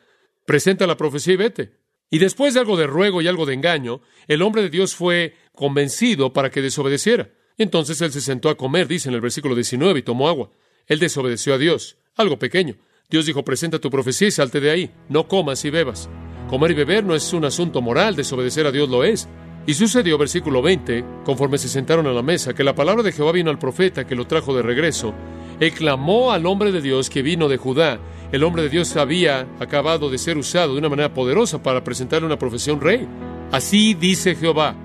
presenta 0.47 0.87
la 0.87 0.97
profecía 0.97 1.35
y 1.35 1.37
vete. 1.37 1.73
Y 2.09 2.21
después 2.21 2.55
de 2.55 2.61
algo 2.61 2.79
de 2.79 2.87
ruego 2.87 3.21
y 3.21 3.29
algo 3.29 3.45
de 3.45 3.53
engaño, 3.53 4.01
el 4.29 4.41
hombre 4.41 4.63
de 4.63 4.71
Dios 4.71 4.95
fue 4.95 5.35
convencido 5.53 6.33
para 6.33 6.51
que 6.51 6.63
desobedeciera. 6.63 7.29
Y 7.57 7.63
entonces 7.63 8.01
él 8.01 8.13
se 8.13 8.21
sentó 8.21 8.49
a 8.49 8.57
comer, 8.57 8.89
dice 8.89 9.09
en 9.09 9.15
el 9.15 9.21
versículo 9.21 9.55
19, 9.55 10.01
y 10.01 10.03
tomó 10.03 10.29
agua. 10.29 10.51
Él 10.87 10.99
desobedeció 10.99 11.55
a 11.55 11.59
Dios, 11.59 11.97
algo 12.17 12.39
pequeño. 12.39 12.77
Dios 13.11 13.27
dijo, 13.27 13.45
presenta 13.45 13.79
tu 13.79 13.91
profecía 13.91 14.29
y 14.29 14.33
salte 14.33 14.61
de 14.61 14.71
ahí, 14.71 14.91
no 15.09 15.29
comas 15.29 15.65
y 15.65 15.71
bebas. 15.71 16.09
Comer 16.49 16.73
y 16.73 16.75
beber 16.75 17.05
no 17.05 17.15
es 17.15 17.33
un 17.33 17.45
asunto 17.45 17.81
moral, 17.81 18.17
desobedecer 18.17 18.67
a 18.67 18.73
Dios 18.73 18.89
lo 18.89 19.05
es. 19.05 19.29
Y 19.67 19.75
sucedió, 19.75 20.19
versículo 20.19 20.61
20, 20.61 21.05
conforme 21.25 21.57
se 21.57 21.69
sentaron 21.69 22.07
a 22.07 22.13
la 22.13 22.23
mesa, 22.23 22.55
que 22.55 22.65
la 22.65 22.75
palabra 22.75 23.03
de 23.03 23.13
Jehová 23.13 23.33
vino 23.33 23.51
al 23.51 23.59
profeta 23.59 24.07
que 24.07 24.15
lo 24.15 24.27
trajo 24.27 24.55
de 24.55 24.63
regreso. 24.63 25.15
Él 25.59 25.73
clamó 25.73 26.33
al 26.33 26.45
hombre 26.45 26.71
de 26.71 26.83
Dios 26.83 27.09
que 27.09 27.23
vino 27.23 27.49
de 27.49 27.57
Judá. 27.57 27.99
El 28.31 28.45
hombre 28.45 28.63
de 28.63 28.69
Dios 28.69 28.95
había 28.97 29.47
acabado 29.61 30.11
de 30.11 30.19
ser 30.19 30.37
usado 30.37 30.73
de 30.73 30.81
una 30.81 30.91
manera 30.91 31.15
poderosa 31.15 31.63
para 31.63 31.83
presentarle 31.83 32.27
una 32.27 32.39
profesión 32.39 32.81
rey. 32.81 33.09
Así 33.53 33.95
dice 33.95 34.35
Jehová. 34.35 34.77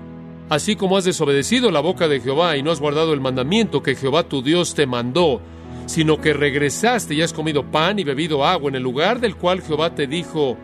Así 0.50 0.74
como 0.74 0.96
has 0.96 1.04
desobedecido 1.04 1.70
la 1.70 1.78
boca 1.78 2.08
de 2.08 2.18
Jehová 2.20 2.56
y 2.56 2.64
no 2.64 2.72
has 2.72 2.80
guardado 2.80 3.12
el 3.12 3.20
mandamiento 3.20 3.84
que 3.84 3.94
Jehová 3.94 4.24
tu 4.24 4.42
Dios 4.42 4.74
te 4.74 4.84
mandó, 4.84 5.40
sino 5.86 6.20
que 6.20 6.32
regresaste 6.32 7.14
y 7.14 7.22
has 7.22 7.32
comido 7.32 7.70
pan 7.70 8.00
y 8.00 8.04
bebido 8.04 8.44
agua 8.44 8.68
en 8.68 8.74
el 8.74 8.82
lugar 8.82 9.20
del 9.20 9.36
cual 9.36 9.62
Jehová 9.62 9.94
te 9.94 10.08
dijo, 10.08 10.58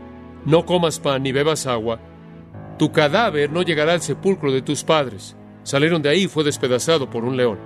no 0.44 0.66
comas 0.66 0.98
pan 0.98 1.22
ni 1.22 1.30
bebas 1.30 1.68
agua, 1.68 2.00
tu 2.80 2.90
cadáver 2.90 3.52
no 3.52 3.62
llegará 3.62 3.92
al 3.92 4.02
sepulcro 4.02 4.50
de 4.50 4.60
tus 4.60 4.82
padres. 4.82 5.36
Salieron 5.62 6.02
de 6.02 6.08
ahí 6.08 6.24
y 6.24 6.28
fue 6.28 6.42
despedazado 6.42 7.08
por 7.08 7.24
un 7.24 7.36
león. 7.36 7.58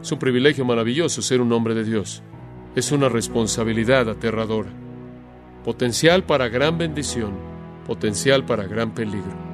Es 0.00 0.10
un 0.10 0.18
privilegio 0.18 0.64
maravilloso 0.64 1.20
ser 1.20 1.42
un 1.42 1.52
hombre 1.52 1.74
de 1.74 1.84
Dios. 1.84 2.22
Es 2.74 2.90
una 2.90 3.10
responsabilidad 3.10 4.08
aterradora. 4.08 4.70
Potencial 5.62 6.24
para 6.24 6.48
gran 6.48 6.78
bendición, 6.78 7.32
potencial 7.86 8.46
para 8.46 8.64
gran 8.64 8.94
peligro. 8.94 9.45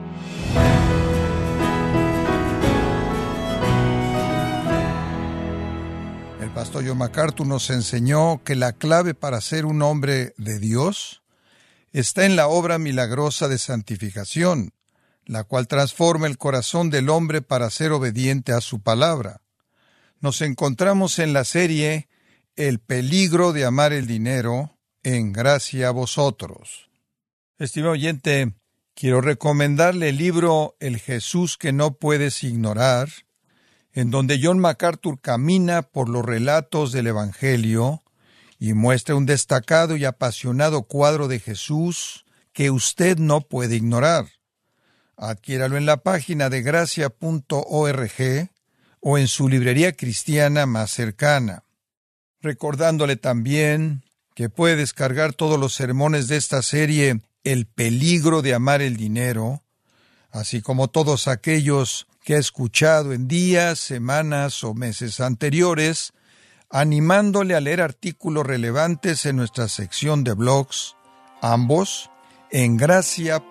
Pastor 6.54 6.86
John 6.86 6.98
MacArthur 6.98 7.46
nos 7.46 7.70
enseñó 7.70 8.42
que 8.44 8.54
la 8.54 8.74
clave 8.74 9.14
para 9.14 9.40
ser 9.40 9.64
un 9.64 9.80
hombre 9.80 10.34
de 10.36 10.58
Dios 10.58 11.22
está 11.92 12.26
en 12.26 12.36
la 12.36 12.46
obra 12.46 12.78
milagrosa 12.78 13.48
de 13.48 13.56
santificación, 13.56 14.74
la 15.24 15.44
cual 15.44 15.66
transforma 15.66 16.26
el 16.26 16.36
corazón 16.36 16.90
del 16.90 17.08
hombre 17.08 17.40
para 17.40 17.70
ser 17.70 17.92
obediente 17.92 18.52
a 18.52 18.60
su 18.60 18.80
palabra. 18.80 19.40
Nos 20.20 20.42
encontramos 20.42 21.18
en 21.18 21.32
la 21.32 21.44
serie 21.44 22.08
El 22.54 22.80
peligro 22.80 23.54
de 23.54 23.64
amar 23.64 23.94
el 23.94 24.06
dinero, 24.06 24.78
en 25.02 25.32
gracia 25.32 25.88
a 25.88 25.90
vosotros. 25.90 26.90
Estimado 27.58 27.92
oyente, 27.92 28.52
quiero 28.94 29.22
recomendarle 29.22 30.10
el 30.10 30.18
libro 30.18 30.76
El 30.80 30.98
Jesús 30.98 31.56
que 31.56 31.72
no 31.72 31.94
puedes 31.94 32.44
ignorar, 32.44 33.08
en 33.94 34.10
donde 34.10 34.40
John 34.42 34.58
MacArthur 34.58 35.20
camina 35.20 35.82
por 35.82 36.08
los 36.08 36.24
relatos 36.24 36.92
del 36.92 37.08
Evangelio 37.08 38.02
y 38.58 38.72
muestra 38.74 39.14
un 39.14 39.26
destacado 39.26 39.96
y 39.96 40.04
apasionado 40.04 40.84
cuadro 40.84 41.28
de 41.28 41.40
Jesús 41.40 42.24
que 42.52 42.70
usted 42.70 43.18
no 43.18 43.40
puede 43.40 43.76
ignorar. 43.76 44.26
Adquiéralo 45.16 45.76
en 45.76 45.86
la 45.86 45.98
página 45.98 46.48
de 46.48 46.62
gracia.org 46.62 48.50
o 49.00 49.18
en 49.18 49.28
su 49.28 49.48
librería 49.48 49.92
cristiana 49.92 50.64
más 50.66 50.90
cercana. 50.90 51.64
Recordándole 52.40 53.16
también 53.16 54.04
que 54.34 54.48
puede 54.48 54.76
descargar 54.76 55.34
todos 55.34 55.58
los 55.58 55.74
sermones 55.74 56.28
de 56.28 56.36
esta 56.36 56.62
serie 56.62 57.20
El 57.44 57.66
peligro 57.66 58.40
de 58.42 58.54
amar 58.54 58.80
el 58.80 58.96
dinero, 58.96 59.62
así 60.30 60.62
como 60.62 60.88
todos 60.88 61.28
aquellos 61.28 62.06
que 62.24 62.34
ha 62.34 62.38
escuchado 62.38 63.12
en 63.12 63.28
días, 63.28 63.78
semanas 63.78 64.62
o 64.64 64.74
meses 64.74 65.20
anteriores, 65.20 66.12
animándole 66.70 67.54
a 67.54 67.60
leer 67.60 67.80
artículos 67.82 68.46
relevantes 68.46 69.26
en 69.26 69.36
nuestra 69.36 69.68
sección 69.68 70.24
de 70.24 70.34
blogs, 70.34 70.96
ambos 71.40 72.10
en 72.50 72.76
gracia.org. 72.76 73.42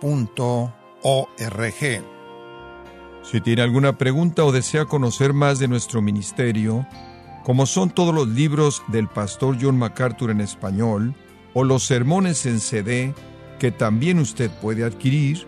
Si 3.23 3.39
tiene 3.41 3.61
alguna 3.61 3.97
pregunta 3.97 4.43
o 4.43 4.51
desea 4.51 4.85
conocer 4.85 5.33
más 5.33 5.59
de 5.59 5.67
nuestro 5.67 6.01
ministerio, 6.01 6.87
como 7.43 7.65
son 7.65 7.89
todos 7.89 8.13
los 8.13 8.27
libros 8.27 8.81
del 8.87 9.07
pastor 9.07 9.57
John 9.61 9.77
MacArthur 9.77 10.31
en 10.31 10.41
español 10.41 11.15
o 11.53 11.63
los 11.63 11.83
sermones 11.83 12.45
en 12.45 12.59
CD 12.59 13.13
que 13.59 13.71
también 13.71 14.19
usted 14.19 14.49
puede 14.49 14.83
adquirir, 14.83 15.47